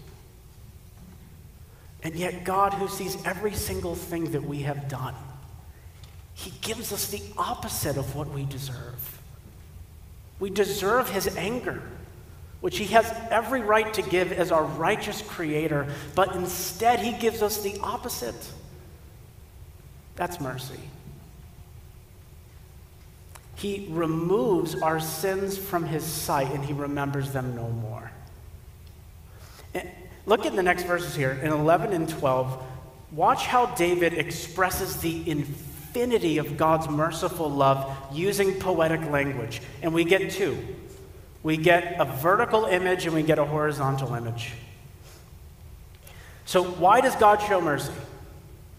And 2.06 2.14
yet, 2.14 2.44
God, 2.44 2.72
who 2.74 2.86
sees 2.86 3.18
every 3.24 3.52
single 3.52 3.96
thing 3.96 4.30
that 4.30 4.44
we 4.44 4.60
have 4.60 4.86
done, 4.88 5.16
He 6.34 6.52
gives 6.60 6.92
us 6.92 7.08
the 7.08 7.20
opposite 7.36 7.96
of 7.96 8.14
what 8.14 8.28
we 8.28 8.44
deserve. 8.44 9.20
We 10.38 10.50
deserve 10.50 11.10
His 11.10 11.36
anger. 11.36 11.82
which 12.60 12.78
he 12.78 12.86
has 12.86 13.06
every 13.30 13.60
right 13.60 13.92
to 13.94 14.02
give 14.02 14.32
as 14.32 14.50
our 14.50 14.64
righteous 14.64 15.22
creator, 15.22 15.86
but 16.14 16.34
instead 16.34 16.98
he 16.98 17.12
gives 17.12 17.42
us 17.42 17.62
the 17.62 17.78
opposite. 17.80 18.50
That's 20.16 20.40
mercy. 20.40 20.80
He 23.56 23.86
removes 23.90 24.74
our 24.82 25.00
sins 25.00 25.56
from 25.56 25.84
his 25.84 26.02
sight 26.02 26.50
and 26.50 26.64
he 26.64 26.72
remembers 26.72 27.32
them 27.32 27.54
no 27.54 27.68
more. 27.68 27.95
Look 30.26 30.44
at 30.44 30.54
the 30.54 30.62
next 30.62 30.82
verses 30.82 31.14
here 31.14 31.32
in 31.32 31.52
11 31.52 31.92
and 31.92 32.08
12. 32.08 32.62
Watch 33.12 33.46
how 33.46 33.66
David 33.74 34.14
expresses 34.14 35.00
the 35.00 35.28
infinity 35.30 36.38
of 36.38 36.56
God's 36.56 36.88
merciful 36.88 37.48
love 37.48 37.90
using 38.12 38.58
poetic 38.58 39.00
language. 39.10 39.62
And 39.82 39.94
we 39.94 40.04
get 40.04 40.30
two 40.30 40.58
we 41.46 41.56
get 41.56 42.00
a 42.00 42.04
vertical 42.04 42.64
image 42.64 43.06
and 43.06 43.14
we 43.14 43.22
get 43.22 43.38
a 43.38 43.44
horizontal 43.44 44.14
image. 44.14 44.50
So, 46.44 46.64
why 46.64 47.00
does 47.00 47.14
God 47.14 47.40
show 47.40 47.60
mercy? 47.60 47.92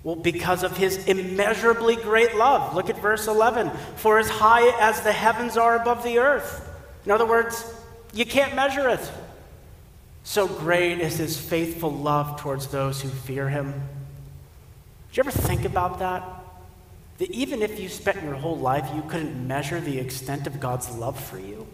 Well, 0.04 0.18
because 0.18 0.64
of 0.64 0.76
his 0.76 1.06
immeasurably 1.06 1.96
great 1.96 2.36
love. 2.36 2.76
Look 2.76 2.90
at 2.90 3.02
verse 3.02 3.28
11. 3.28 3.72
For 3.96 4.20
as 4.20 4.28
high 4.28 4.68
as 4.82 5.00
the 5.00 5.14
heavens 5.14 5.56
are 5.56 5.78
above 5.78 6.04
the 6.04 6.20
earth. 6.20 6.70
In 7.06 7.12
other 7.12 7.26
words, 7.26 7.74
you 8.12 8.26
can't 8.26 8.54
measure 8.54 8.90
it. 8.90 9.12
So 10.28 10.46
great 10.46 11.00
is 11.00 11.16
his 11.16 11.40
faithful 11.40 11.90
love 11.90 12.42
towards 12.42 12.68
those 12.68 13.02
who 13.02 13.08
fear 13.08 13.48
him. 13.48 13.72
Did 15.08 15.18
you 15.18 15.22
ever 15.22 15.32
think 15.32 15.64
about 15.64 16.00
that? 16.00 16.22
That 17.20 17.32
even 17.32 17.62
if 17.62 17.80
you 17.80 17.88
spent 17.88 18.22
your 18.22 18.36
whole 18.36 18.58
life, 18.58 18.86
you 18.94 19.04
couldn't 19.04 19.48
measure 19.48 19.80
the 19.80 19.98
extent 19.98 20.46
of 20.46 20.60
God's 20.60 20.94
love 20.98 21.18
for 21.18 21.40
you? 21.40 21.66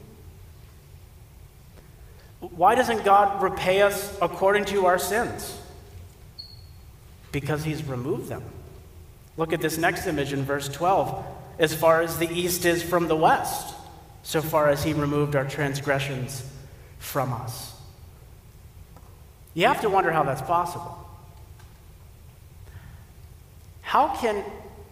Why 2.42 2.76
doesn't 2.76 3.04
God 3.04 3.42
repay 3.42 3.82
us 3.82 4.16
according 4.22 4.66
to 4.66 4.86
our 4.86 5.00
sins? 5.00 5.60
Because 7.32 7.64
He's 7.64 7.84
removed 7.84 8.30
them. 8.30 8.44
Look 9.36 9.52
at 9.52 9.62
this 9.62 9.80
next 9.80 10.06
image 10.06 10.32
in 10.32 10.44
verse 10.44 10.70
12. 10.70 11.26
As 11.58 11.74
far 11.74 12.02
as 12.02 12.20
the 12.20 12.30
east 12.32 12.66
is 12.66 12.84
from 12.84 13.08
the 13.08 13.16
west, 13.16 13.74
so 14.22 14.44
far 14.44 14.70
as 14.70 14.84
He 14.84 14.94
removed 14.94 15.36
our 15.36 15.44
transgressions 15.44 16.48
from 17.00 17.34
us. 17.34 17.73
You 19.54 19.68
have 19.68 19.82
to 19.82 19.90
wonder 19.90 20.12
how 20.12 20.24
that's 20.24 20.42
possible. 20.42 20.98
How 23.82 24.16
can 24.16 24.44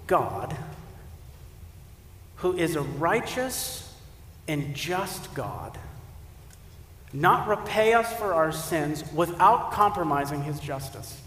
God, 0.07 0.55
who 2.37 2.55
is 2.55 2.75
a 2.75 2.81
righteous 2.81 3.91
and 4.47 4.75
just 4.75 5.33
God, 5.33 5.77
not 7.13 7.47
repay 7.47 7.93
us 7.93 8.11
for 8.13 8.33
our 8.33 8.51
sins 8.51 9.03
without 9.13 9.71
compromising 9.71 10.43
his 10.43 10.59
justice. 10.59 11.19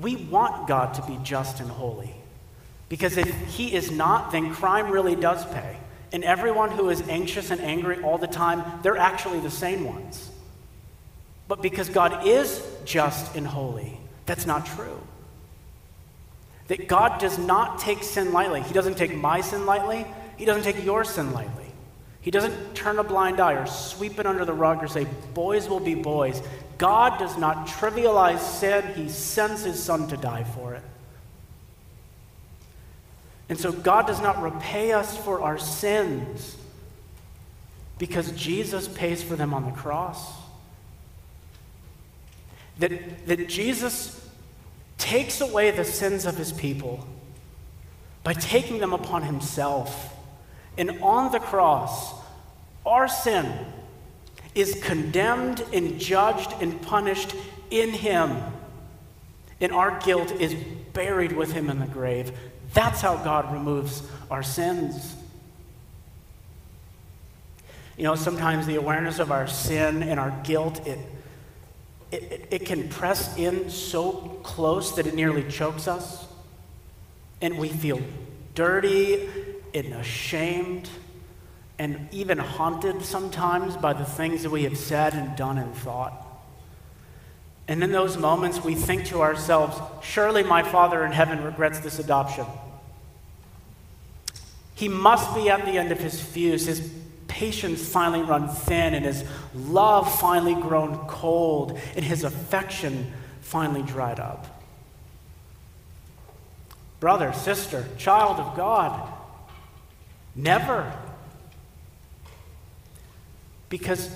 We 0.00 0.16
want 0.16 0.68
God 0.68 0.94
to 0.94 1.02
be 1.02 1.18
just 1.22 1.60
and 1.60 1.70
holy. 1.70 2.14
Because 2.88 3.16
if 3.16 3.28
he 3.48 3.74
is 3.74 3.90
not, 3.90 4.30
then 4.30 4.52
crime 4.54 4.90
really 4.90 5.16
does 5.16 5.44
pay. 5.46 5.76
And 6.16 6.24
everyone 6.24 6.70
who 6.70 6.88
is 6.88 7.06
anxious 7.10 7.50
and 7.50 7.60
angry 7.60 8.02
all 8.02 8.16
the 8.16 8.26
time, 8.26 8.64
they're 8.82 8.96
actually 8.96 9.40
the 9.40 9.50
same 9.50 9.84
ones. 9.84 10.30
But 11.46 11.60
because 11.60 11.90
God 11.90 12.26
is 12.26 12.66
just 12.86 13.36
and 13.36 13.46
holy, 13.46 14.00
that's 14.24 14.46
not 14.46 14.64
true. 14.64 14.98
That 16.68 16.88
God 16.88 17.20
does 17.20 17.36
not 17.36 17.80
take 17.80 18.02
sin 18.02 18.32
lightly. 18.32 18.62
He 18.62 18.72
doesn't 18.72 18.96
take 18.96 19.14
my 19.14 19.42
sin 19.42 19.66
lightly, 19.66 20.06
He 20.38 20.46
doesn't 20.46 20.62
take 20.62 20.82
your 20.82 21.04
sin 21.04 21.34
lightly. 21.34 21.66
He 22.22 22.30
doesn't 22.30 22.74
turn 22.74 22.98
a 22.98 23.04
blind 23.04 23.38
eye 23.38 23.52
or 23.52 23.66
sweep 23.66 24.18
it 24.18 24.24
under 24.24 24.46
the 24.46 24.54
rug 24.54 24.82
or 24.82 24.88
say, 24.88 25.06
boys 25.34 25.68
will 25.68 25.80
be 25.80 25.94
boys. 25.94 26.40
God 26.78 27.18
does 27.18 27.36
not 27.36 27.66
trivialize 27.66 28.38
sin, 28.38 28.82
He 28.94 29.10
sends 29.10 29.64
His 29.64 29.82
Son 29.82 30.08
to 30.08 30.16
die 30.16 30.44
for 30.44 30.72
it. 30.72 30.82
And 33.48 33.58
so 33.58 33.72
God 33.72 34.06
does 34.06 34.20
not 34.20 34.42
repay 34.42 34.92
us 34.92 35.16
for 35.16 35.40
our 35.40 35.58
sins 35.58 36.56
because 37.98 38.32
Jesus 38.32 38.88
pays 38.88 39.22
for 39.22 39.36
them 39.36 39.54
on 39.54 39.64
the 39.64 39.70
cross. 39.70 40.34
That, 42.78 43.26
that 43.26 43.48
Jesus 43.48 44.28
takes 44.98 45.40
away 45.40 45.70
the 45.70 45.84
sins 45.84 46.26
of 46.26 46.36
his 46.36 46.52
people 46.52 47.06
by 48.22 48.32
taking 48.32 48.78
them 48.78 48.92
upon 48.92 49.22
himself. 49.22 50.14
And 50.76 51.00
on 51.00 51.32
the 51.32 51.38
cross, 51.38 52.12
our 52.84 53.08
sin 53.08 53.66
is 54.54 54.80
condemned 54.82 55.62
and 55.72 56.00
judged 56.00 56.52
and 56.60 56.80
punished 56.82 57.34
in 57.70 57.90
Him. 57.90 58.36
And 59.60 59.72
our 59.72 60.00
guilt 60.00 60.32
is 60.32 60.54
buried 60.92 61.32
with 61.32 61.52
Him 61.52 61.70
in 61.70 61.78
the 61.78 61.86
grave. 61.86 62.32
That's 62.72 63.00
how 63.00 63.16
God 63.16 63.52
removes 63.52 64.02
our 64.30 64.42
sins. 64.42 65.14
You 67.96 68.04
know, 68.04 68.14
sometimes 68.14 68.66
the 68.66 68.76
awareness 68.76 69.18
of 69.18 69.32
our 69.32 69.46
sin 69.46 70.02
and 70.02 70.20
our 70.20 70.30
guilt, 70.44 70.86
it, 70.86 70.98
it, 72.12 72.48
it 72.50 72.66
can 72.66 72.88
press 72.88 73.36
in 73.38 73.70
so 73.70 74.38
close 74.42 74.96
that 74.96 75.06
it 75.06 75.14
nearly 75.14 75.44
chokes 75.48 75.88
us. 75.88 76.26
And 77.40 77.58
we 77.58 77.68
feel 77.68 78.00
dirty 78.54 79.28
and 79.74 79.94
ashamed 79.94 80.88
and 81.78 82.08
even 82.10 82.38
haunted 82.38 83.02
sometimes 83.02 83.76
by 83.76 83.92
the 83.92 84.04
things 84.04 84.42
that 84.42 84.50
we 84.50 84.64
have 84.64 84.78
said 84.78 85.14
and 85.14 85.36
done 85.36 85.58
and 85.58 85.74
thought. 85.74 86.25
And 87.68 87.82
in 87.82 87.90
those 87.90 88.16
moments, 88.16 88.62
we 88.62 88.74
think 88.74 89.06
to 89.06 89.22
ourselves, 89.22 89.76
surely 90.02 90.42
my 90.42 90.62
Father 90.62 91.04
in 91.04 91.12
heaven 91.12 91.42
regrets 91.42 91.80
this 91.80 91.98
adoption. 91.98 92.46
He 94.74 94.88
must 94.88 95.34
be 95.34 95.48
at 95.48 95.64
the 95.64 95.72
end 95.72 95.90
of 95.90 95.98
his 95.98 96.20
fuse. 96.20 96.66
His 96.66 96.92
patience 97.28 97.86
finally 97.86 98.22
run 98.22 98.48
thin, 98.48 98.94
and 98.94 99.04
his 99.04 99.24
love 99.54 100.20
finally 100.20 100.54
grown 100.54 100.96
cold, 101.08 101.78
and 101.96 102.04
his 102.04 102.24
affection 102.24 103.12
finally 103.40 103.82
dried 103.82 104.20
up. 104.20 104.62
Brother, 107.00 107.32
sister, 107.32 107.86
child 107.98 108.38
of 108.38 108.56
God, 108.56 109.12
never 110.34 110.92
because 113.68 114.10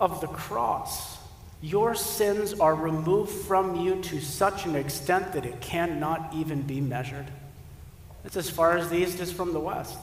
of 0.00 0.20
the 0.20 0.26
cross. 0.28 1.15
Your 1.66 1.96
sins 1.96 2.60
are 2.60 2.76
removed 2.76 3.32
from 3.32 3.74
you 3.74 4.00
to 4.02 4.20
such 4.20 4.66
an 4.66 4.76
extent 4.76 5.32
that 5.32 5.44
it 5.44 5.60
cannot 5.60 6.32
even 6.32 6.62
be 6.62 6.80
measured. 6.80 7.26
It's 8.24 8.36
as 8.36 8.48
far 8.48 8.76
as 8.76 8.88
the 8.88 8.98
east 8.98 9.18
is 9.18 9.32
from 9.32 9.52
the 9.52 9.58
west. 9.58 9.98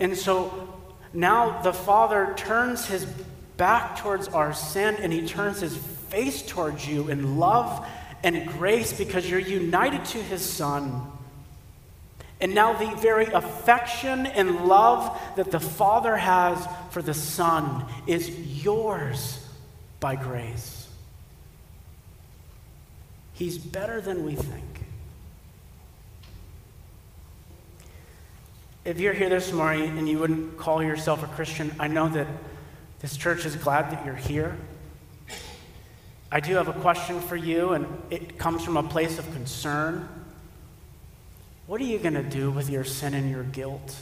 And 0.00 0.16
so 0.16 0.78
now 1.12 1.60
the 1.60 1.74
Father 1.74 2.32
turns 2.38 2.86
his 2.86 3.04
back 3.58 3.98
towards 3.98 4.28
our 4.28 4.54
sin 4.54 4.96
and 4.98 5.12
he 5.12 5.28
turns 5.28 5.60
his 5.60 5.76
face 5.76 6.40
towards 6.40 6.88
you 6.88 7.10
in 7.10 7.38
love 7.38 7.86
and 8.24 8.48
grace 8.48 8.94
because 8.94 9.28
you're 9.28 9.40
united 9.40 10.06
to 10.06 10.22
his 10.22 10.40
Son. 10.40 11.12
And 12.42 12.56
now, 12.56 12.72
the 12.72 12.92
very 12.96 13.26
affection 13.26 14.26
and 14.26 14.66
love 14.66 15.16
that 15.36 15.52
the 15.52 15.60
Father 15.60 16.16
has 16.16 16.66
for 16.90 17.00
the 17.00 17.14
Son 17.14 17.86
is 18.08 18.28
yours 18.64 19.46
by 20.00 20.16
grace. 20.16 20.88
He's 23.32 23.58
better 23.58 24.00
than 24.00 24.24
we 24.26 24.34
think. 24.34 24.64
If 28.84 28.98
you're 28.98 29.12
here 29.12 29.28
this 29.28 29.52
morning 29.52 29.96
and 29.96 30.08
you 30.08 30.18
wouldn't 30.18 30.58
call 30.58 30.82
yourself 30.82 31.22
a 31.22 31.28
Christian, 31.28 31.72
I 31.78 31.86
know 31.86 32.08
that 32.08 32.26
this 32.98 33.16
church 33.16 33.46
is 33.46 33.54
glad 33.54 33.92
that 33.92 34.04
you're 34.04 34.16
here. 34.16 34.56
I 36.32 36.40
do 36.40 36.56
have 36.56 36.66
a 36.66 36.72
question 36.72 37.20
for 37.20 37.36
you, 37.36 37.74
and 37.74 37.86
it 38.10 38.36
comes 38.36 38.64
from 38.64 38.76
a 38.76 38.82
place 38.82 39.20
of 39.20 39.32
concern. 39.32 40.08
What 41.66 41.80
are 41.80 41.84
you 41.84 41.98
going 41.98 42.14
to 42.14 42.22
do 42.22 42.50
with 42.50 42.68
your 42.68 42.84
sin 42.84 43.14
and 43.14 43.30
your 43.30 43.44
guilt? 43.44 43.96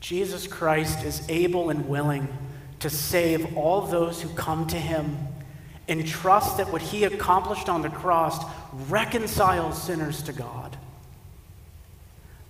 Jesus 0.00 0.46
Christ 0.46 1.04
is 1.04 1.22
able 1.28 1.70
and 1.70 1.88
willing 1.88 2.28
to 2.80 2.88
save 2.88 3.56
all 3.56 3.82
those 3.82 4.22
who 4.22 4.28
come 4.30 4.66
to 4.68 4.76
him 4.76 5.18
and 5.88 6.06
trust 6.06 6.58
that 6.58 6.72
what 6.72 6.82
he 6.82 7.04
accomplished 7.04 7.68
on 7.68 7.82
the 7.82 7.88
cross 7.88 8.44
reconciles 8.88 9.82
sinners 9.82 10.22
to 10.22 10.32
God. 10.32 10.76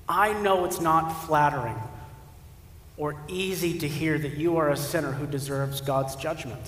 I 0.09 0.33
know 0.41 0.65
it's 0.65 0.81
not 0.81 1.11
flattering 1.27 1.79
or 2.97 3.17
easy 3.29 3.79
to 3.79 3.89
hear 3.89 4.19
that 4.19 4.37
you 4.37 4.57
are 4.57 4.71
a 4.71 4.77
sinner 4.77 5.13
who 5.13 5.27
deserves 5.27 5.81
God's 5.81 6.17
judgment. 6.17 6.61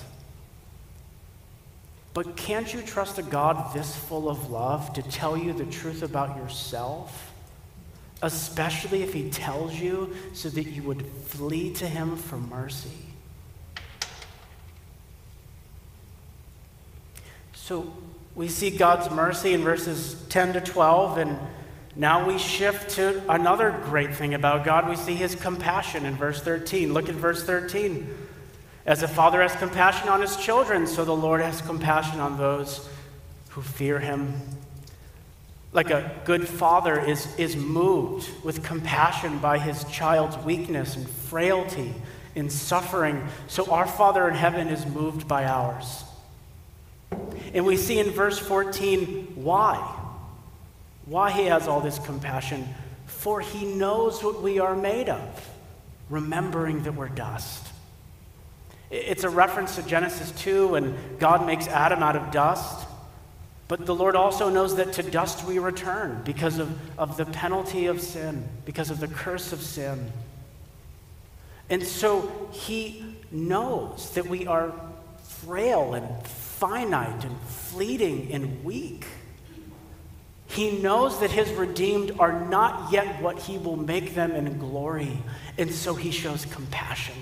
But 2.13 2.37
can't 2.37 2.73
you 2.73 2.83
trust 2.83 3.19
a 3.19 3.23
God 3.23 3.73
this 3.75 3.95
full 3.95 4.29
of 4.29 4.51
love 4.51 4.93
to 4.95 5.03
tell 5.03 5.37
you 5.37 5.53
the 5.53 5.67
truth 5.67 6.03
about 6.03 6.37
yourself? 6.37 7.31
especially 8.23 9.03
if 9.03 9.13
he 9.13 9.31
tells 9.31 9.75
you 9.75 10.15
so 10.33 10.49
that 10.51 10.65
you 10.65 10.83
would 10.83 11.07
flee 11.07 11.73
to 11.75 11.87
him 11.87 12.17
for 12.17 12.37
mercy. 12.37 12.91
So 17.55 17.93
we 18.35 18.49
see 18.49 18.71
God's 18.71 19.11
mercy 19.11 19.55
in 19.55 19.63
verses 19.63 20.23
10 20.29 20.55
to 20.55 20.61
12, 20.61 21.19
and 21.19 21.39
now 21.97 22.27
we 22.27 22.39
shift 22.39 22.91
to 22.97 23.23
another 23.31 23.79
great 23.85 24.15
thing 24.15 24.35
about 24.35 24.65
God. 24.65 24.89
We 24.89 24.97
see 24.97 25.15
his 25.15 25.35
compassion 25.35 26.05
in 26.05 26.17
verse 26.17 26.43
13. 26.43 26.93
Look 26.93 27.09
at 27.09 27.15
verse 27.15 27.45
13. 27.45 28.09
As 28.91 29.05
a 29.05 29.09
father 29.09 29.41
has 29.41 29.55
compassion 29.55 30.09
on 30.09 30.21
his 30.21 30.37
children, 30.37 30.85
so 30.85 31.05
the 31.05 31.15
Lord 31.15 31.41
has 31.41 31.61
compassion 31.61 32.19
on 32.19 32.37
those 32.37 32.89
who 33.51 33.63
fear 33.63 34.01
him 34.01 34.35
like 35.73 35.91
a 35.91 36.11
good 36.25 36.49
father 36.49 36.99
is, 36.99 37.33
is 37.37 37.55
moved 37.55 38.29
with 38.43 38.65
compassion 38.65 39.39
by 39.39 39.59
his 39.59 39.85
child's 39.85 40.37
weakness 40.39 40.97
and 40.97 41.09
frailty 41.09 41.95
and 42.35 42.51
suffering, 42.51 43.25
so 43.47 43.71
our 43.71 43.87
Father 43.87 44.29
in 44.29 44.35
heaven 44.35 44.67
is 44.67 44.85
moved 44.87 45.29
by 45.29 45.45
ours. 45.45 46.03
And 47.55 47.65
we 47.65 47.77
see 47.77 48.01
in 48.01 48.11
verse 48.11 48.41
14 48.41 49.35
why. 49.37 49.77
Why 51.07 51.31
he 51.31 51.45
has 51.45 51.69
all 51.69 51.81
this 51.81 52.01
compassion. 52.01 52.69
For 53.07 53.41
he 53.41 53.67
knows 53.67 54.25
what 54.25 54.43
we 54.43 54.59
are 54.59 54.75
made 54.75 55.09
of, 55.09 55.49
remembering 56.09 56.83
that 56.83 56.97
we're 56.97 57.09
dust. 57.09 57.70
It's 58.91 59.23
a 59.23 59.31
reference 59.31 59.77
to 59.77 59.83
Genesis 59.83 60.33
2 60.43 60.69
when 60.69 60.97
God 61.19 61.47
makes 61.47 61.69
Adam 61.69 62.03
out 62.03 62.17
of 62.17 62.33
dust. 62.33 62.89
But 63.69 63.87
the 63.87 63.95
Lord 63.95 64.17
also 64.17 64.51
knows 64.51 64.77
that 64.77 64.95
to 64.95 65.05
dust 65.05 65.47
we 65.47 65.61
return 65.61 66.23
because 66.25 66.59
of, 66.59 66.77
of 66.99 67.17
the 67.17 67.25
penalty 67.25 67.87
of 67.87 68.01
sin, 68.01 68.49
because 68.65 68.91
of 68.91 68.99
the 68.99 69.07
curse 69.07 69.53
of 69.53 69.63
sin. 69.63 70.11
And 71.69 71.85
so 71.85 72.49
he 72.51 73.17
knows 73.31 74.11
that 74.15 74.27
we 74.27 74.49
are 74.49 74.73
frail 75.23 75.95
and 75.95 76.27
finite 76.27 77.25
and 77.25 77.41
fleeting 77.43 78.33
and 78.33 78.65
weak. 78.65 79.07
He 80.49 80.81
knows 80.81 81.21
that 81.21 81.31
his 81.31 81.53
redeemed 81.53 82.17
are 82.19 82.45
not 82.47 82.93
yet 82.93 83.23
what 83.23 83.39
he 83.39 83.57
will 83.57 83.77
make 83.77 84.17
them 84.17 84.33
in 84.33 84.59
glory. 84.59 85.17
And 85.59 85.73
so 85.73 85.95
he 85.95 86.11
shows 86.11 86.45
compassion. 86.45 87.15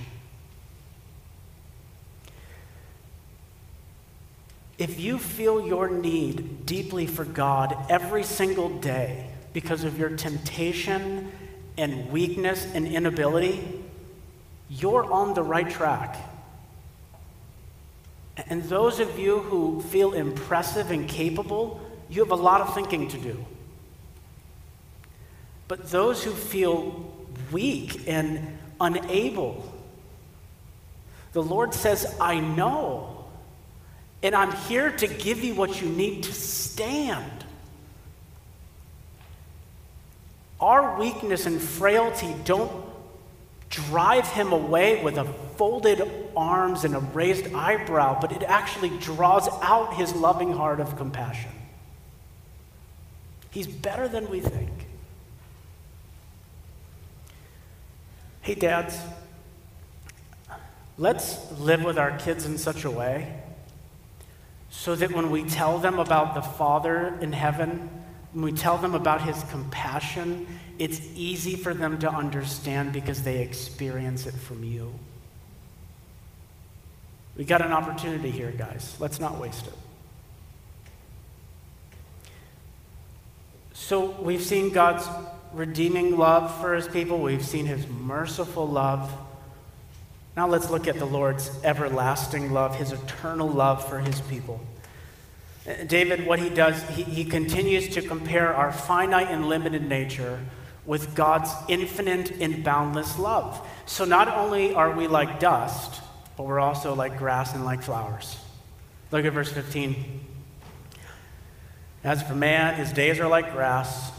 If 4.78 5.00
you 5.00 5.18
feel 5.18 5.66
your 5.66 5.90
need 5.90 6.64
deeply 6.64 7.06
for 7.06 7.24
God 7.24 7.76
every 7.90 8.22
single 8.22 8.68
day 8.78 9.28
because 9.52 9.82
of 9.82 9.98
your 9.98 10.10
temptation 10.10 11.32
and 11.76 12.10
weakness 12.12 12.64
and 12.74 12.86
inability, 12.86 13.84
you're 14.70 15.04
on 15.12 15.34
the 15.34 15.42
right 15.42 15.68
track. 15.68 16.16
And 18.48 18.62
those 18.64 19.00
of 19.00 19.18
you 19.18 19.40
who 19.40 19.82
feel 19.82 20.12
impressive 20.12 20.92
and 20.92 21.08
capable, 21.08 21.80
you 22.08 22.22
have 22.22 22.30
a 22.30 22.36
lot 22.36 22.60
of 22.60 22.72
thinking 22.72 23.08
to 23.08 23.18
do. 23.18 23.44
But 25.66 25.90
those 25.90 26.22
who 26.22 26.30
feel 26.30 27.12
weak 27.50 28.06
and 28.06 28.58
unable, 28.80 29.70
the 31.32 31.42
Lord 31.42 31.74
says, 31.74 32.16
I 32.20 32.38
know 32.38 33.17
and 34.22 34.34
I'm 34.34 34.52
here 34.52 34.90
to 34.90 35.06
give 35.06 35.44
you 35.44 35.54
what 35.54 35.80
you 35.80 35.88
need 35.88 36.24
to 36.24 36.32
stand. 36.32 37.44
Our 40.60 40.98
weakness 40.98 41.46
and 41.46 41.60
frailty 41.60 42.34
don't 42.44 42.84
drive 43.70 44.26
him 44.26 44.52
away 44.52 45.04
with 45.04 45.18
a 45.18 45.24
folded 45.56 46.02
arms 46.36 46.84
and 46.84 46.96
a 46.96 47.00
raised 47.00 47.52
eyebrow, 47.54 48.20
but 48.20 48.32
it 48.32 48.42
actually 48.42 48.90
draws 48.98 49.48
out 49.62 49.94
his 49.94 50.14
loving 50.14 50.52
heart 50.52 50.80
of 50.80 50.96
compassion. 50.96 51.50
He's 53.50 53.66
better 53.68 54.08
than 54.08 54.28
we 54.28 54.40
think. 54.40 54.70
Hey, 58.42 58.54
dads, 58.54 58.98
let's 60.96 61.38
live 61.60 61.84
with 61.84 61.98
our 61.98 62.18
kids 62.18 62.46
in 62.46 62.58
such 62.58 62.84
a 62.84 62.90
way 62.90 63.42
so 64.70 64.94
that 64.94 65.12
when 65.12 65.30
we 65.30 65.44
tell 65.44 65.78
them 65.78 65.98
about 65.98 66.34
the 66.34 66.42
Father 66.42 67.18
in 67.20 67.32
heaven, 67.32 67.90
when 68.32 68.44
we 68.44 68.52
tell 68.52 68.76
them 68.76 68.94
about 68.94 69.22
his 69.22 69.42
compassion, 69.50 70.46
it's 70.78 71.00
easy 71.14 71.56
for 71.56 71.74
them 71.74 71.98
to 72.00 72.10
understand 72.10 72.92
because 72.92 73.22
they 73.22 73.40
experience 73.42 74.26
it 74.26 74.34
from 74.34 74.62
you. 74.62 74.92
We 77.36 77.44
got 77.44 77.64
an 77.64 77.72
opportunity 77.72 78.30
here, 78.30 78.50
guys. 78.50 78.96
Let's 78.98 79.20
not 79.20 79.38
waste 79.38 79.66
it. 79.66 79.72
So 83.72 84.10
we've 84.20 84.42
seen 84.42 84.70
God's 84.70 85.08
redeeming 85.52 86.16
love 86.18 86.60
for 86.60 86.74
his 86.74 86.88
people, 86.88 87.18
we've 87.18 87.44
seen 87.44 87.64
his 87.64 87.86
merciful 87.86 88.66
love. 88.66 89.10
Now 90.38 90.46
let's 90.46 90.70
look 90.70 90.86
at 90.86 91.00
the 91.00 91.04
Lord's 91.04 91.50
everlasting 91.64 92.52
love, 92.52 92.76
his 92.76 92.92
eternal 92.92 93.48
love 93.48 93.84
for 93.88 93.98
his 93.98 94.20
people. 94.20 94.60
Uh, 95.66 95.82
David, 95.82 96.28
what 96.28 96.38
he 96.38 96.48
does, 96.48 96.80
he, 96.90 97.02
he 97.02 97.24
continues 97.24 97.88
to 97.88 98.02
compare 98.02 98.54
our 98.54 98.70
finite 98.70 99.32
and 99.32 99.48
limited 99.48 99.88
nature 99.88 100.38
with 100.86 101.16
God's 101.16 101.50
infinite 101.66 102.40
and 102.40 102.62
boundless 102.62 103.18
love. 103.18 103.68
So 103.86 104.04
not 104.04 104.28
only 104.28 104.72
are 104.74 104.92
we 104.92 105.08
like 105.08 105.40
dust, 105.40 106.02
but 106.36 106.44
we're 106.44 106.60
also 106.60 106.94
like 106.94 107.18
grass 107.18 107.52
and 107.56 107.64
like 107.64 107.82
flowers. 107.82 108.38
Look 109.10 109.24
at 109.24 109.32
verse 109.32 109.50
15. 109.50 110.20
As 112.04 112.22
for 112.22 112.36
man, 112.36 112.76
his 112.76 112.92
days 112.92 113.18
are 113.18 113.26
like 113.26 113.52
grass, 113.52 114.12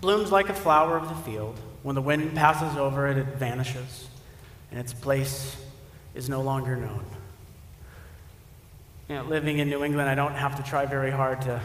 blooms 0.00 0.32
like 0.32 0.48
a 0.48 0.54
flower 0.54 0.96
of 0.96 1.10
the 1.10 1.30
field. 1.30 1.60
When 1.82 1.94
the 1.94 2.00
wind 2.00 2.34
passes 2.34 2.78
over 2.78 3.08
it, 3.08 3.18
it 3.18 3.26
vanishes, 3.36 4.08
and 4.70 4.80
its 4.80 4.94
place 4.94 5.54
is 6.16 6.28
no 6.28 6.40
longer 6.40 6.76
known. 6.76 7.04
You 9.08 9.16
know, 9.16 9.24
living 9.24 9.58
in 9.58 9.68
New 9.68 9.84
England, 9.84 10.08
I 10.08 10.14
don't 10.14 10.34
have 10.34 10.56
to 10.56 10.68
try 10.68 10.86
very 10.86 11.10
hard 11.10 11.42
to 11.42 11.60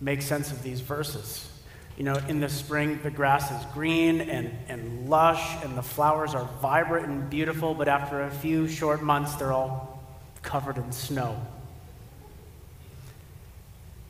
make 0.00 0.22
sense 0.22 0.52
of 0.52 0.62
these 0.62 0.80
verses. 0.80 1.50
You 1.96 2.04
know, 2.04 2.16
in 2.28 2.40
the 2.40 2.48
spring, 2.48 3.00
the 3.02 3.10
grass 3.10 3.50
is 3.50 3.72
green 3.72 4.20
and, 4.20 4.52
and 4.68 5.08
lush, 5.08 5.64
and 5.64 5.76
the 5.76 5.82
flowers 5.82 6.34
are 6.34 6.44
vibrant 6.60 7.06
and 7.06 7.30
beautiful, 7.30 7.74
but 7.74 7.88
after 7.88 8.22
a 8.22 8.30
few 8.30 8.68
short 8.68 9.02
months, 9.02 9.34
they're 9.36 9.52
all 9.52 10.04
covered 10.42 10.76
in 10.76 10.92
snow. 10.92 11.40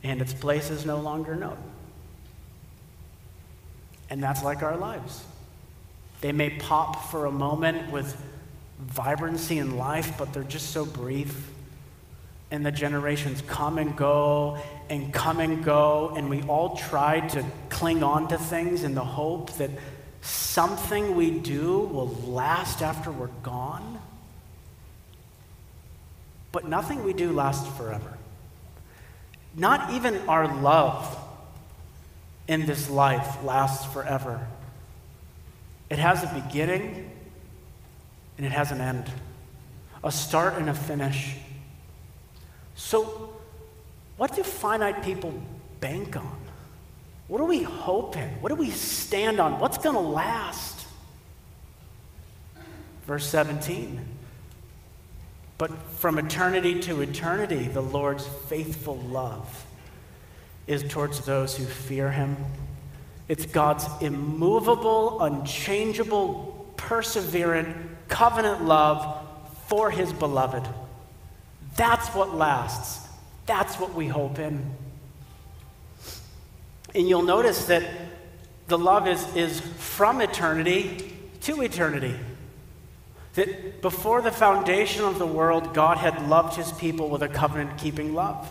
And 0.02 0.20
its 0.20 0.34
place 0.34 0.68
is 0.70 0.84
no 0.84 0.98
longer 0.98 1.36
known. 1.36 1.58
And 4.10 4.22
that's 4.22 4.42
like 4.42 4.62
our 4.62 4.76
lives. 4.76 5.24
They 6.20 6.32
may 6.32 6.50
pop 6.50 7.10
for 7.10 7.26
a 7.26 7.32
moment 7.32 7.90
with 7.92 8.20
vibrancy 8.78 9.58
in 9.58 9.76
life, 9.76 10.12
but 10.18 10.32
they're 10.32 10.42
just 10.42 10.70
so 10.70 10.84
brief. 10.84 11.50
And 12.50 12.64
the 12.64 12.70
generations 12.70 13.42
come 13.46 13.78
and 13.78 13.96
go 13.96 14.58
and 14.88 15.12
come 15.12 15.40
and 15.40 15.64
go, 15.64 16.12
and 16.16 16.30
we 16.30 16.42
all 16.42 16.76
try 16.76 17.20
to 17.28 17.44
cling 17.68 18.02
on 18.02 18.28
to 18.28 18.38
things 18.38 18.84
in 18.84 18.94
the 18.94 19.04
hope 19.04 19.52
that 19.54 19.70
something 20.20 21.16
we 21.16 21.30
do 21.30 21.80
will 21.80 22.08
last 22.08 22.82
after 22.82 23.10
we're 23.10 23.26
gone. 23.42 24.00
But 26.52 26.68
nothing 26.68 27.04
we 27.04 27.12
do 27.12 27.32
lasts 27.32 27.68
forever. 27.76 28.16
Not 29.56 29.92
even 29.92 30.16
our 30.28 30.62
love 30.62 31.18
in 32.46 32.66
this 32.66 32.88
life 32.88 33.42
lasts 33.42 33.92
forever. 33.92 34.46
It 35.90 35.98
has 35.98 36.22
a 36.22 36.42
beginning 36.42 37.10
and 38.36 38.46
it 38.46 38.52
has 38.52 38.70
an 38.70 38.80
end, 38.80 39.10
a 40.04 40.12
start 40.12 40.54
and 40.54 40.68
a 40.68 40.74
finish. 40.74 41.36
So, 42.74 43.30
what 44.16 44.34
do 44.34 44.42
finite 44.42 45.02
people 45.02 45.34
bank 45.80 46.16
on? 46.16 46.38
What 47.28 47.38
do 47.38 47.44
we 47.44 47.62
hope 47.62 48.16
in? 48.16 48.28
What 48.40 48.50
do 48.50 48.54
we 48.54 48.70
stand 48.70 49.40
on? 49.40 49.58
What's 49.58 49.78
going 49.78 49.96
to 49.96 50.00
last? 50.00 50.86
Verse 53.06 53.26
17. 53.26 54.00
But 55.58 55.70
from 55.98 56.18
eternity 56.18 56.80
to 56.82 57.00
eternity, 57.00 57.68
the 57.68 57.80
Lord's 57.80 58.26
faithful 58.48 58.96
love 58.96 59.64
is 60.66 60.84
towards 60.84 61.20
those 61.20 61.56
who 61.56 61.64
fear 61.64 62.10
him. 62.10 62.36
It's 63.28 63.46
God's 63.46 63.86
immovable, 64.00 65.22
unchangeable, 65.22 66.55
perseverant, 66.76 67.74
covenant 68.08 68.64
love 68.64 69.26
for 69.66 69.90
his 69.90 70.12
beloved. 70.12 70.66
That's 71.76 72.08
what 72.08 72.34
lasts. 72.34 73.06
That's 73.46 73.78
what 73.78 73.94
we 73.94 74.08
hope 74.08 74.38
in. 74.38 74.74
And 76.94 77.08
you'll 77.08 77.22
notice 77.22 77.66
that 77.66 77.84
the 78.68 78.78
love 78.78 79.06
is, 79.06 79.36
is 79.36 79.60
from 79.60 80.20
eternity 80.20 81.12
to 81.42 81.62
eternity. 81.62 82.14
That 83.34 83.82
before 83.82 84.22
the 84.22 84.32
foundation 84.32 85.04
of 85.04 85.18
the 85.18 85.26
world, 85.26 85.74
God 85.74 85.98
had 85.98 86.28
loved 86.28 86.56
his 86.56 86.72
people 86.72 87.10
with 87.10 87.22
a 87.22 87.28
covenant 87.28 87.78
keeping 87.78 88.14
love. 88.14 88.50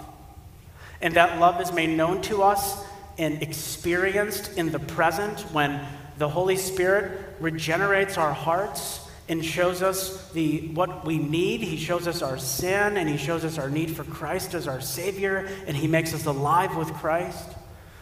And 1.01 1.15
that 1.15 1.39
love 1.39 1.59
is 1.59 1.73
made 1.73 1.89
known 1.89 2.21
to 2.23 2.43
us 2.43 2.86
and 3.17 3.41
experienced 3.41 4.57
in 4.57 4.71
the 4.71 4.80
present 4.80 5.41
when 5.51 5.86
the 6.18 6.30
Holy 6.30 6.57
Spirit 6.57 7.36
regenerates 7.39 8.18
our 8.18 8.34
hearts 8.34 9.01
and 9.28 9.43
shows 9.43 9.82
us 9.82 10.32
the, 10.32 10.68
what 10.70 11.05
we 11.05 11.18
need. 11.18 11.61
He 11.61 11.78
shows 11.78 12.07
us 12.07 12.22
our 12.22 12.38
sin 12.38 12.97
and 12.97 13.09
he 13.09 13.18
shows 13.18 13.43
us 13.43 13.57
our 13.57 13.70
need 13.70 13.95
for 13.95 14.03
Christ 14.03 14.53
as 14.53 14.68
our 14.68 14.82
Savior, 14.82 15.49
and 15.66 15.76
he 15.76 15.88
makes 15.88 16.13
us 16.13 16.26
alive 16.26 16.76
with 16.76 16.93
Christ. 16.93 17.49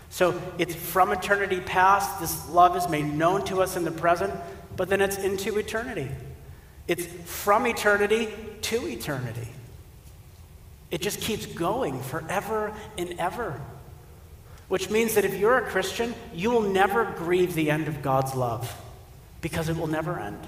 So 0.09 0.39
it's 0.57 0.75
from 0.75 1.11
eternity 1.11 1.59
past, 1.59 2.19
this 2.19 2.49
love 2.49 2.75
is 2.75 2.87
made 2.87 3.05
known 3.05 3.45
to 3.45 3.61
us 3.61 3.75
in 3.75 3.83
the 3.83 3.91
present, 3.91 4.33
but 4.75 4.89
then 4.89 5.01
it's 5.01 5.17
into 5.17 5.57
eternity. 5.57 6.09
It's 6.87 7.05
from 7.05 7.65
eternity 7.65 8.29
to 8.61 8.87
eternity. 8.87 9.47
It 10.91 11.01
just 11.01 11.21
keeps 11.21 11.45
going 11.47 11.99
forever 12.01 12.73
and 12.97 13.15
ever. 13.17 13.59
Which 14.73 14.89
means 14.89 15.13
that 15.13 15.23
if 15.23 15.35
you're 15.35 15.59
a 15.59 15.69
Christian, 15.69 16.15
you 16.33 16.49
will 16.49 16.63
never 16.63 17.05
grieve 17.05 17.53
the 17.53 17.69
end 17.69 17.87
of 17.87 18.01
God's 18.01 18.33
love 18.33 18.75
because 19.39 19.69
it 19.69 19.77
will 19.77 19.85
never 19.85 20.19
end. 20.19 20.39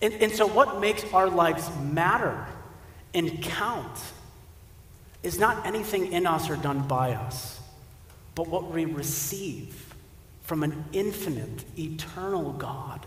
And, 0.00 0.12
and 0.14 0.32
so, 0.32 0.48
what 0.48 0.80
makes 0.80 1.04
our 1.14 1.30
lives 1.30 1.70
matter 1.80 2.44
and 3.14 3.40
count 3.40 3.96
is 5.22 5.38
not 5.38 5.64
anything 5.64 6.12
in 6.12 6.26
us 6.26 6.50
or 6.50 6.56
done 6.56 6.80
by 6.88 7.12
us, 7.12 7.60
but 8.34 8.48
what 8.48 8.72
we 8.72 8.86
receive 8.86 9.94
from 10.42 10.64
an 10.64 10.86
infinite, 10.92 11.64
eternal 11.78 12.54
God. 12.54 13.06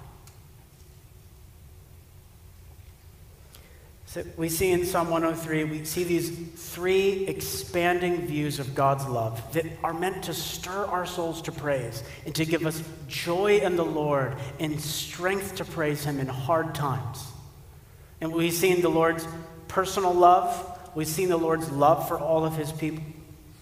So 4.16 4.24
we 4.38 4.48
see 4.48 4.72
in 4.72 4.86
Psalm 4.86 5.10
103, 5.10 5.66
we 5.66 5.84
see 5.84 6.06
these 6.06 6.30
three 6.30 7.28
expanding 7.28 8.26
views 8.26 8.60
of 8.60 8.74
God's 8.74 9.06
love 9.08 9.42
that 9.52 9.66
are 9.84 9.94
meant 9.94 10.24
to 10.24 10.34
stir 10.34 10.86
our 10.86 11.06
souls 11.06 11.42
to 11.42 11.52
praise 11.52 12.02
and 12.26 12.34
to 12.36 12.46
give 12.46 12.66
us 12.66 12.82
joy 13.10 13.58
in 13.58 13.76
the 13.76 13.84
Lord 13.84 14.38
and 14.58 14.80
strength 14.80 15.56
to 15.56 15.66
praise 15.66 16.06
Him 16.06 16.22
in 16.22 16.28
hard 16.28 16.74
times. 16.74 17.28
And 18.22 18.32
we've 18.32 18.54
seen 18.54 18.80
the 18.80 18.88
Lord's 18.88 19.28
personal 19.68 20.14
love, 20.14 20.80
we've 20.96 21.10
seen 21.10 21.28
the 21.28 21.36
Lord's 21.36 21.70
love 21.70 22.08
for 22.08 22.18
all 22.18 22.46
of 22.46 22.56
His 22.56 22.72
people. 22.72 23.04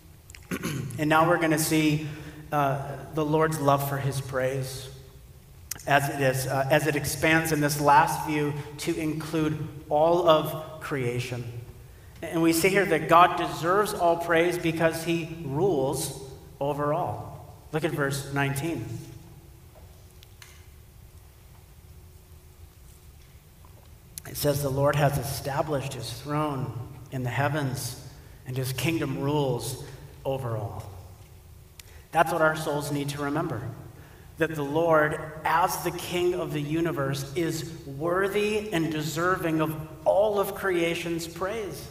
and 1.00 1.10
now 1.10 1.28
we're 1.28 1.40
going 1.40 1.50
to 1.50 1.58
see 1.58 2.08
uh, 2.52 2.80
the 3.16 3.26
Lord's 3.26 3.60
love 3.60 3.90
for 3.90 3.98
His 3.98 4.22
praise 4.22 4.88
as 5.86 6.10
it 6.10 6.22
is, 6.22 6.48
uh, 6.48 6.68
as 6.72 6.88
it 6.88 6.96
expands 6.96 7.52
in 7.52 7.60
this 7.60 7.82
last 7.82 8.26
view 8.28 8.54
to 8.80 8.96
include 8.98 9.68
all 9.90 10.28
of 10.28 10.80
creation. 10.80 11.44
And 12.22 12.42
we 12.42 12.54
see 12.54 12.70
here 12.70 12.86
that 12.86 13.10
God 13.10 13.38
deserves 13.38 13.94
all 13.94 14.18
praise 14.18 14.58
because 14.58 15.04
he 15.04 15.38
rules 15.44 16.22
over 16.60 16.94
all. 16.94 17.58
Look 17.74 17.84
at 17.84 17.92
verse 17.92 18.34
19. 18.34 18.86
It 24.30 24.38
says, 24.38 24.62
The 24.64 24.70
Lord 24.70 24.96
has 24.96 25.18
established 25.18 25.94
his 25.94 26.12
throne 26.22 26.72
in 27.12 27.24
the 27.24 27.30
heavens, 27.30 28.00
and 28.48 28.56
his 28.56 28.72
kingdom 28.72 29.20
rules 29.20 29.84
over 30.24 30.56
all. 30.56 30.90
That's 32.12 32.32
what 32.32 32.42
our 32.42 32.56
souls 32.56 32.92
need 32.92 33.10
to 33.10 33.24
remember 33.24 33.70
that 34.38 34.56
the 34.56 34.64
Lord, 34.64 35.20
as 35.46 35.84
the 35.84 35.92
King 35.92 36.34
of 36.34 36.54
the 36.54 36.62
universe, 36.62 37.32
is 37.36 37.72
worthy 37.86 38.72
and 38.74 38.92
deserving 38.92 39.62
of 39.62 39.76
all 40.06 40.40
of 40.40 40.56
creation's 40.56 41.28
praise. 41.28 41.88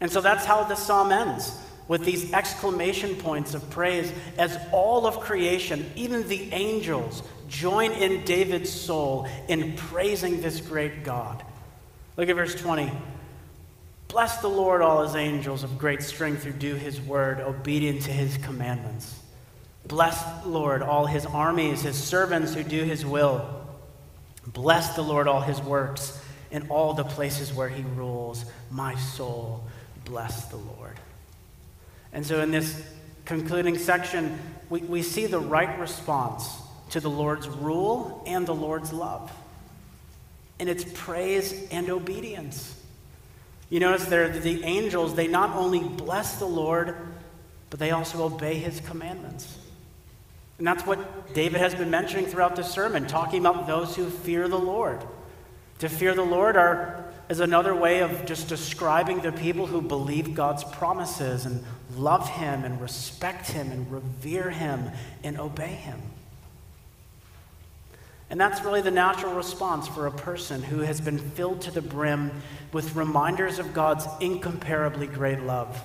And 0.00 0.10
so 0.10 0.20
that's 0.20 0.44
how 0.44 0.64
the 0.64 0.76
psalm 0.76 1.12
ends 1.12 1.58
with 1.88 2.04
these 2.04 2.32
exclamation 2.32 3.14
points 3.16 3.54
of 3.54 3.68
praise 3.70 4.12
as 4.38 4.58
all 4.72 5.06
of 5.06 5.20
creation, 5.20 5.90
even 5.96 6.26
the 6.28 6.52
angels, 6.52 7.22
join 7.48 7.92
in 7.92 8.24
David's 8.24 8.70
soul 8.70 9.28
in 9.48 9.74
praising 9.76 10.40
this 10.40 10.60
great 10.60 11.04
God. 11.04 11.44
Look 12.16 12.28
at 12.28 12.36
verse 12.36 12.54
20. 12.54 12.90
Bless 14.08 14.38
the 14.38 14.48
Lord, 14.48 14.80
all 14.80 15.02
his 15.02 15.16
angels 15.16 15.64
of 15.64 15.78
great 15.78 16.02
strength 16.02 16.44
who 16.44 16.52
do 16.52 16.74
his 16.74 17.00
word, 17.00 17.40
obedient 17.40 18.02
to 18.02 18.12
his 18.12 18.36
commandments. 18.38 19.18
Bless, 19.86 20.24
Lord, 20.46 20.82
all 20.82 21.06
his 21.06 21.26
armies, 21.26 21.82
his 21.82 22.02
servants 22.02 22.54
who 22.54 22.62
do 22.62 22.82
his 22.84 23.04
will. 23.04 23.44
Bless 24.46 24.94
the 24.94 25.02
Lord, 25.02 25.28
all 25.28 25.40
his 25.40 25.60
works, 25.60 26.20
in 26.50 26.68
all 26.68 26.94
the 26.94 27.04
places 27.04 27.52
where 27.52 27.68
he 27.68 27.82
rules. 27.82 28.44
My 28.70 28.94
soul, 28.94 29.64
bless 30.04 30.46
the 30.46 30.56
Lord. 30.56 30.98
And 32.12 32.24
so, 32.24 32.40
in 32.40 32.50
this 32.50 32.82
concluding 33.24 33.76
section, 33.76 34.38
we, 34.70 34.80
we 34.80 35.02
see 35.02 35.26
the 35.26 35.40
right 35.40 35.78
response 35.78 36.48
to 36.90 37.00
the 37.00 37.10
Lord's 37.10 37.48
rule 37.48 38.22
and 38.26 38.46
the 38.46 38.54
Lord's 38.54 38.92
love. 38.92 39.32
And 40.58 40.68
it's 40.68 40.84
praise 40.94 41.68
and 41.70 41.90
obedience. 41.90 42.80
You 43.68 43.80
notice 43.80 44.04
there, 44.04 44.28
the 44.28 44.62
angels, 44.62 45.14
they 45.14 45.26
not 45.26 45.56
only 45.56 45.80
bless 45.80 46.38
the 46.38 46.46
Lord, 46.46 46.96
but 47.70 47.80
they 47.80 47.90
also 47.90 48.24
obey 48.24 48.54
his 48.54 48.80
commandments. 48.80 49.58
And 50.58 50.66
that's 50.66 50.86
what 50.86 51.34
David 51.34 51.60
has 51.60 51.74
been 51.74 51.90
mentioning 51.90 52.26
throughout 52.26 52.56
this 52.56 52.70
sermon, 52.70 53.06
talking 53.06 53.40
about 53.40 53.66
those 53.66 53.96
who 53.96 54.08
fear 54.08 54.48
the 54.48 54.58
Lord. 54.58 55.04
To 55.80 55.88
fear 55.88 56.14
the 56.14 56.22
Lord 56.22 56.56
are, 56.56 57.04
is 57.28 57.40
another 57.40 57.74
way 57.74 58.00
of 58.00 58.24
just 58.26 58.48
describing 58.48 59.20
the 59.20 59.32
people 59.32 59.66
who 59.66 59.80
believe 59.80 60.34
God's 60.34 60.62
promises 60.62 61.46
and 61.46 61.64
love 61.96 62.28
Him 62.28 62.64
and 62.64 62.80
respect 62.80 63.48
Him 63.50 63.72
and 63.72 63.90
revere 63.90 64.50
Him 64.50 64.90
and 65.24 65.40
obey 65.40 65.74
Him. 65.74 66.00
And 68.30 68.40
that's 68.40 68.64
really 68.64 68.80
the 68.80 68.90
natural 68.90 69.34
response 69.34 69.86
for 69.88 70.06
a 70.06 70.10
person 70.10 70.62
who 70.62 70.80
has 70.80 71.00
been 71.00 71.18
filled 71.18 71.60
to 71.62 71.70
the 71.70 71.82
brim 71.82 72.30
with 72.72 72.96
reminders 72.96 73.58
of 73.58 73.74
God's 73.74 74.06
incomparably 74.20 75.06
great 75.06 75.40
love. 75.40 75.82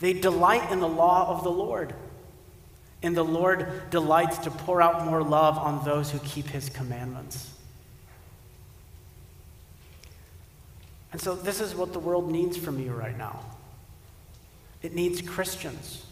They 0.00 0.14
delight 0.14 0.72
in 0.72 0.80
the 0.80 0.88
law 0.88 1.28
of 1.28 1.44
the 1.44 1.50
Lord. 1.50 1.94
And 3.02 3.16
the 3.16 3.24
Lord 3.24 3.90
delights 3.90 4.38
to 4.38 4.50
pour 4.50 4.82
out 4.82 5.06
more 5.06 5.22
love 5.22 5.56
on 5.56 5.84
those 5.84 6.10
who 6.10 6.18
keep 6.20 6.46
his 6.48 6.68
commandments. 6.68 7.50
And 11.12 11.20
so, 11.20 11.34
this 11.34 11.60
is 11.60 11.74
what 11.74 11.92
the 11.92 11.98
world 11.98 12.30
needs 12.30 12.56
from 12.56 12.78
you 12.78 12.92
right 12.92 13.16
now 13.16 13.40
it 14.82 14.94
needs 14.94 15.20
Christians 15.20 16.04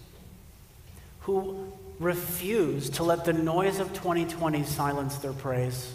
who 1.20 1.72
refuse 1.98 2.90
to 2.90 3.02
let 3.02 3.24
the 3.24 3.32
noise 3.32 3.80
of 3.80 3.92
2020 3.92 4.62
silence 4.64 5.16
their 5.16 5.32
praise. 5.32 5.94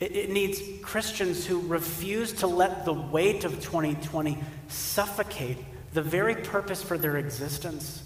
It, 0.00 0.28
needs 0.28 0.60
Christians 0.82 1.46
who 1.46 1.60
refuse 1.60 2.32
to 2.34 2.46
let 2.46 2.84
the 2.84 2.92
weight 2.92 3.44
of 3.44 3.54
2020 3.62 4.38
suffocate 4.68 5.56
the 5.94 6.02
very 6.02 6.34
purpose 6.34 6.82
for 6.82 6.98
their 6.98 7.16
existence 7.16 8.02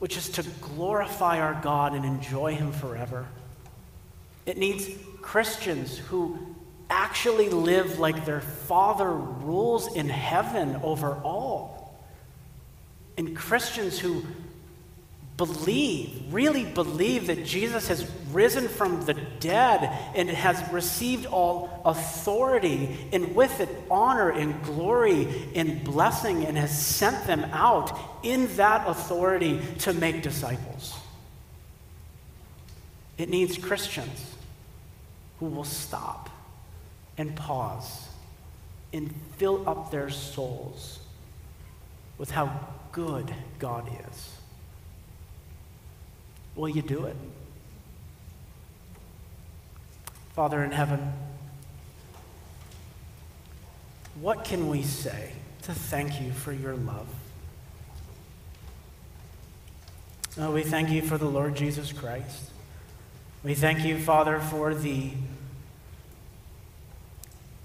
which 0.00 0.16
is 0.16 0.28
to 0.30 0.42
glorify 0.60 1.40
our 1.40 1.60
God 1.62 1.94
and 1.94 2.04
enjoy 2.04 2.56
Him 2.56 2.72
forever. 2.72 3.26
It 4.46 4.58
needs 4.58 4.88
Christians 5.20 5.96
who 5.96 6.38
actually 6.88 7.50
live 7.50 8.00
like 8.00 8.24
their 8.24 8.40
Father 8.40 9.10
rules 9.10 9.94
in 9.94 10.08
heaven 10.08 10.80
over 10.82 11.14
all. 11.22 12.00
And 13.16 13.36
Christians 13.36 13.98
who 13.98 14.24
believe, 15.46 16.22
really 16.30 16.66
believe 16.66 17.28
that 17.28 17.46
Jesus 17.46 17.88
has 17.88 18.06
risen 18.30 18.68
from 18.68 19.06
the 19.06 19.14
dead 19.14 19.90
and 20.14 20.28
has 20.28 20.70
received 20.70 21.24
all 21.24 21.80
authority, 21.86 23.08
and 23.10 23.34
with 23.34 23.58
it, 23.58 23.70
honor 23.90 24.28
and 24.28 24.62
glory 24.62 25.26
and 25.54 25.82
blessing, 25.82 26.44
and 26.44 26.58
has 26.58 26.78
sent 26.78 27.26
them 27.26 27.42
out 27.52 27.98
in 28.22 28.54
that 28.56 28.86
authority 28.86 29.62
to 29.78 29.94
make 29.94 30.22
disciples. 30.22 30.94
It 33.16 33.30
needs 33.30 33.56
Christians 33.56 34.34
who 35.38 35.46
will 35.46 35.64
stop 35.64 36.28
and 37.16 37.34
pause 37.34 38.08
and 38.92 39.14
fill 39.38 39.66
up 39.66 39.90
their 39.90 40.10
souls 40.10 40.98
with 42.18 42.30
how 42.30 42.60
good 42.92 43.32
God 43.58 43.88
is. 44.06 44.39
Will 46.56 46.68
you 46.68 46.82
do 46.82 47.04
it? 47.04 47.16
Father 50.34 50.62
in 50.62 50.70
heaven, 50.70 51.12
what 54.20 54.44
can 54.44 54.68
we 54.68 54.82
say 54.82 55.32
to 55.62 55.74
thank 55.74 56.20
you 56.20 56.32
for 56.32 56.52
your 56.52 56.74
love? 56.74 57.06
Oh, 60.38 60.52
we 60.52 60.62
thank 60.62 60.90
you 60.90 61.02
for 61.02 61.18
the 61.18 61.26
Lord 61.26 61.56
Jesus 61.56 61.92
Christ. 61.92 62.50
We 63.42 63.54
thank 63.54 63.84
you, 63.84 63.98
Father, 63.98 64.38
for 64.38 64.74
the 64.74 65.10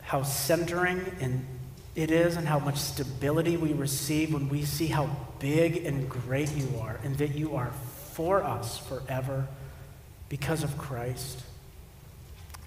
how 0.02 0.24
centering 0.24 1.04
and 1.20 1.46
it 1.96 2.12
is 2.12 2.36
and 2.36 2.48
how 2.48 2.60
much 2.60 2.78
stability 2.78 3.58
we 3.58 3.74
receive 3.74 4.34
when 4.34 4.50
we 4.50 4.64
see 4.64 4.88
how 4.88 5.10
big 5.40 5.86
and 5.86 6.10
great 6.10 6.52
you 6.54 6.68
are 6.80 7.00
and 7.04 7.18
that 7.18 7.36
you 7.36 7.56
are 7.56 7.72
for 8.16 8.41
us 8.41 8.78
forever 8.78 9.45
because 10.30 10.63
of 10.63 10.78
Christ. 10.78 11.43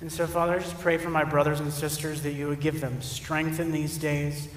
And 0.02 0.12
so, 0.12 0.26
Father, 0.26 0.52
I 0.52 0.58
just 0.58 0.78
pray 0.78 0.98
for 0.98 1.08
my 1.08 1.24
brothers 1.24 1.58
and 1.58 1.72
sisters 1.72 2.20
that 2.22 2.32
you 2.32 2.48
would 2.48 2.60
give 2.60 2.82
them 2.82 3.00
strength 3.00 3.58
in 3.58 3.72
these 3.72 3.96
days 3.96 4.48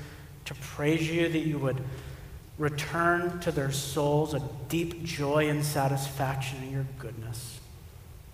to 0.46 0.54
praise 0.56 1.10
you, 1.10 1.30
that 1.30 1.40
you 1.40 1.58
would 1.60 1.82
return 2.58 3.40
to 3.40 3.54
their 3.54 3.72
souls 3.72 4.34
a 4.34 4.42
deep 4.68 5.04
joy 5.06 5.48
and 5.48 5.64
satisfaction 5.64 6.62
in 6.62 6.72
your 6.72 6.86
goodness, 7.00 7.62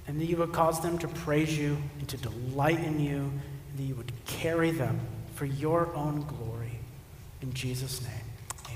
and 0.07 0.19
that 0.19 0.25
you 0.25 0.37
would 0.37 0.51
cause 0.51 0.81
them 0.81 0.97
to 0.97 1.07
praise 1.07 1.55
you 1.55 1.77
and 1.99 2.07
to 2.07 2.17
delight 2.17 2.79
in 2.79 2.99
you, 2.99 3.17
and 3.19 3.77
that 3.77 3.83
you 3.83 3.93
would 3.93 4.11
carry 4.25 4.71
them 4.71 4.99
for 5.35 5.45
your 5.45 5.93
own 5.93 6.21
glory. 6.21 6.79
In 7.43 7.53
Jesus' 7.53 8.01
name. 8.01 8.26